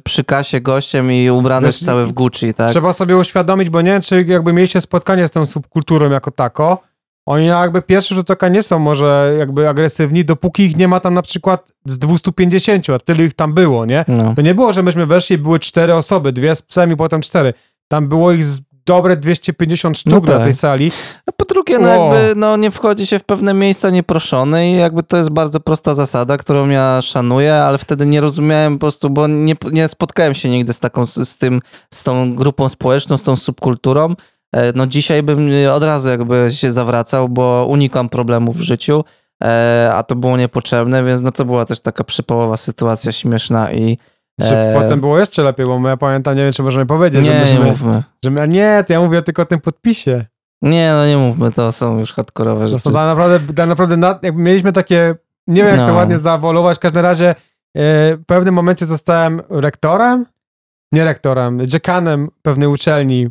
[0.05, 2.70] przy kasie gościem i ubrany Wiesz, cały w Gucci, tak?
[2.70, 6.82] Trzeba sobie uświadomić, bo nie wiem, czy jakby mieliście spotkanie z tą subkulturą jako tako,
[7.26, 11.14] oni jakby pierwszy rzut oka nie są może jakby agresywni, dopóki ich nie ma tam
[11.14, 14.05] na przykład z 250, a tyle ich tam było, nie?
[14.09, 14.34] No.
[14.34, 17.20] To nie było, że myśmy weszli i były cztery osoby, dwie z psem i potem
[17.20, 17.55] cztery.
[17.88, 20.45] Tam było ich z dobre 250 sztuk No na tak.
[20.45, 20.91] tej sali.
[21.26, 25.03] A po drugie, no jakby no, nie wchodzi się w pewne miejsca nieproszone i jakby
[25.03, 29.26] to jest bardzo prosta zasada, którą ja szanuję, ale wtedy nie rozumiałem po prostu, bo
[29.26, 31.61] nie, nie spotkałem się nigdy z taką, z, z tym,
[31.95, 34.14] z tą grupą społeczną, z tą subkulturą.
[34.53, 39.05] E, No dzisiaj bym od razu jakby się zawracał, bo unikam problemów w życiu,
[39.45, 43.99] e, a to było niepotrzebne, więc no to była też taka przypałowa sytuacja śmieszna i
[44.41, 47.33] Czy e, Potem było jeszcze lepiej, bo ja pamiętam, nie wiem, czy możemy powiedzieć, że
[47.33, 48.03] nie, nie myśmy, mówmy.
[48.24, 50.24] że my, nie, to ja mówię tylko o tym podpisie.
[50.62, 52.80] Nie, no nie mówmy, to są już hardkorowe To rzeczy.
[52.80, 55.14] są tak naprawdę, tak naprawdę na, mieliśmy takie,
[55.47, 55.95] nie wiem jak to No.
[55.99, 57.35] ładnie zaawolować, w każdym razie e,
[58.16, 60.26] w pewnym momencie zostałem rektorem,
[60.93, 63.28] nie rektorem, dziekanem pewnej uczelni,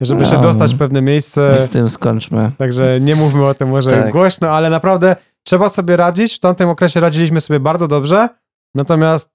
[0.00, 0.40] żeby się No.
[0.40, 1.58] dostać w pewne I miejsce.
[1.58, 2.52] z tym skończmy.
[2.58, 4.12] Także nie mówmy o tym może Tak.
[4.12, 6.34] głośno, ale naprawdę trzeba sobie radzić.
[6.36, 8.28] W tamtym okresie radziliśmy sobie bardzo dobrze.
[8.74, 9.30] Natomiast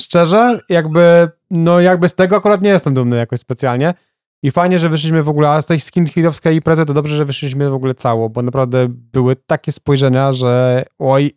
[0.00, 3.94] szczerze, jakby, no jakby z tego akurat nie jestem dumny jakoś specjalnie.
[4.42, 7.70] I fajnie, że wyszliśmy w ogóle, a z tej skinheadowskiej imprezy to dobrze, że wyszliśmy
[7.70, 11.30] w ogóle cało, bo naprawdę były takie spojrzenia, że oj,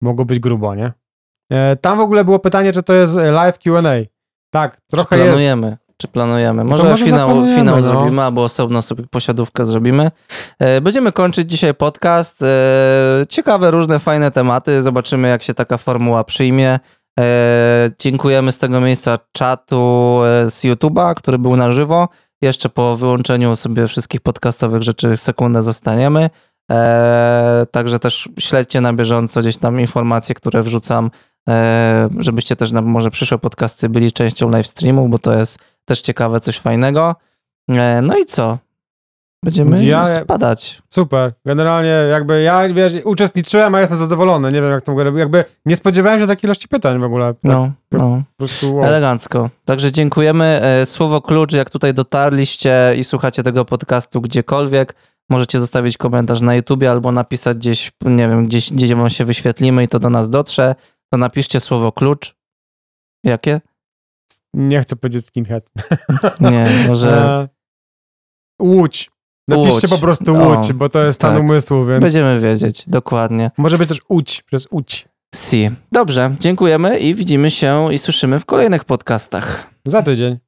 [0.00, 0.92] mogło być grubo, nie?
[1.52, 3.82] E, tam w ogóle było pytanie, czy to jest live Q&A.
[4.50, 5.28] Tak, trochę Czy jest.
[5.28, 5.76] planujemy?
[5.96, 6.62] Czy planujemy?
[6.62, 7.82] to Może, może finał, finał no.
[7.82, 10.10] zrobimy, albo osobno sobie posiadówkę zrobimy.
[10.58, 12.42] E, Będziemy kończyć dzisiaj podcast.
[12.42, 12.46] E,
[13.28, 14.82] Ciekawe, różne fajne tematy.
[14.82, 16.78] Zobaczymy, jak się taka formuła przyjmie.
[17.20, 22.08] E, Dziękujemy z tego miejsca czatu e, z YouTube'a, który był na żywo.
[22.42, 26.30] Jeszcze po wyłączeniu sobie wszystkich podcastowych rzeczy sekundę zostaniemy.
[26.70, 31.10] E, Także też śledźcie na bieżąco gdzieś tam informacje, które wrzucam,
[32.18, 36.40] żebyście też na może przyszłe podcasty byli częścią live streamu, bo to jest też ciekawe,
[36.40, 37.16] coś fajnego.
[38.02, 38.58] No i co?
[39.44, 40.82] Będziemy Ja- spadać.
[40.88, 41.32] Super.
[41.46, 44.52] Generalnie jakby ja, wiesz, uczestniczyłem, a jestem zadowolony.
[44.52, 47.34] Nie wiem, jak to w ogóle, jakby nie spodziewałem się takiej ilości pytań w ogóle.
[47.34, 48.22] Tak, No, no.
[48.36, 48.84] Po prostu wow.
[48.84, 49.50] Elegancko.
[49.64, 50.44] Także dziękujemy.
[50.62, 54.94] E, Słowo klucz, jak tutaj dotarliście i słuchacie tego podcastu gdziekolwiek,
[55.30, 59.82] możecie zostawić komentarz na YouTubie albo napisać gdzieś, nie wiem, gdzieś, gdzieś wam się wyświetlimy
[59.82, 60.74] i to do nas dotrze.
[61.12, 62.34] To napiszcie słowo klucz.
[63.24, 63.60] Jakie?
[64.54, 65.70] Nie chcę powiedzieć skinhead.
[66.40, 67.48] Nie, może E,
[68.62, 69.10] Łódź.
[69.48, 69.90] Napiszcie Łódź.
[69.90, 71.40] po prostu O, Łódź, bo to jest stan tak.
[71.42, 72.84] umysłu, więc będziemy wiedzieć.
[72.88, 73.50] Dokładnie.
[73.58, 75.08] może być też Łódź, przez Łódź.
[75.34, 75.70] Si.
[75.92, 79.70] Dobrze, dziękujemy i widzimy się i słyszymy w kolejnych podcastach.
[79.84, 80.38] Za tydzień.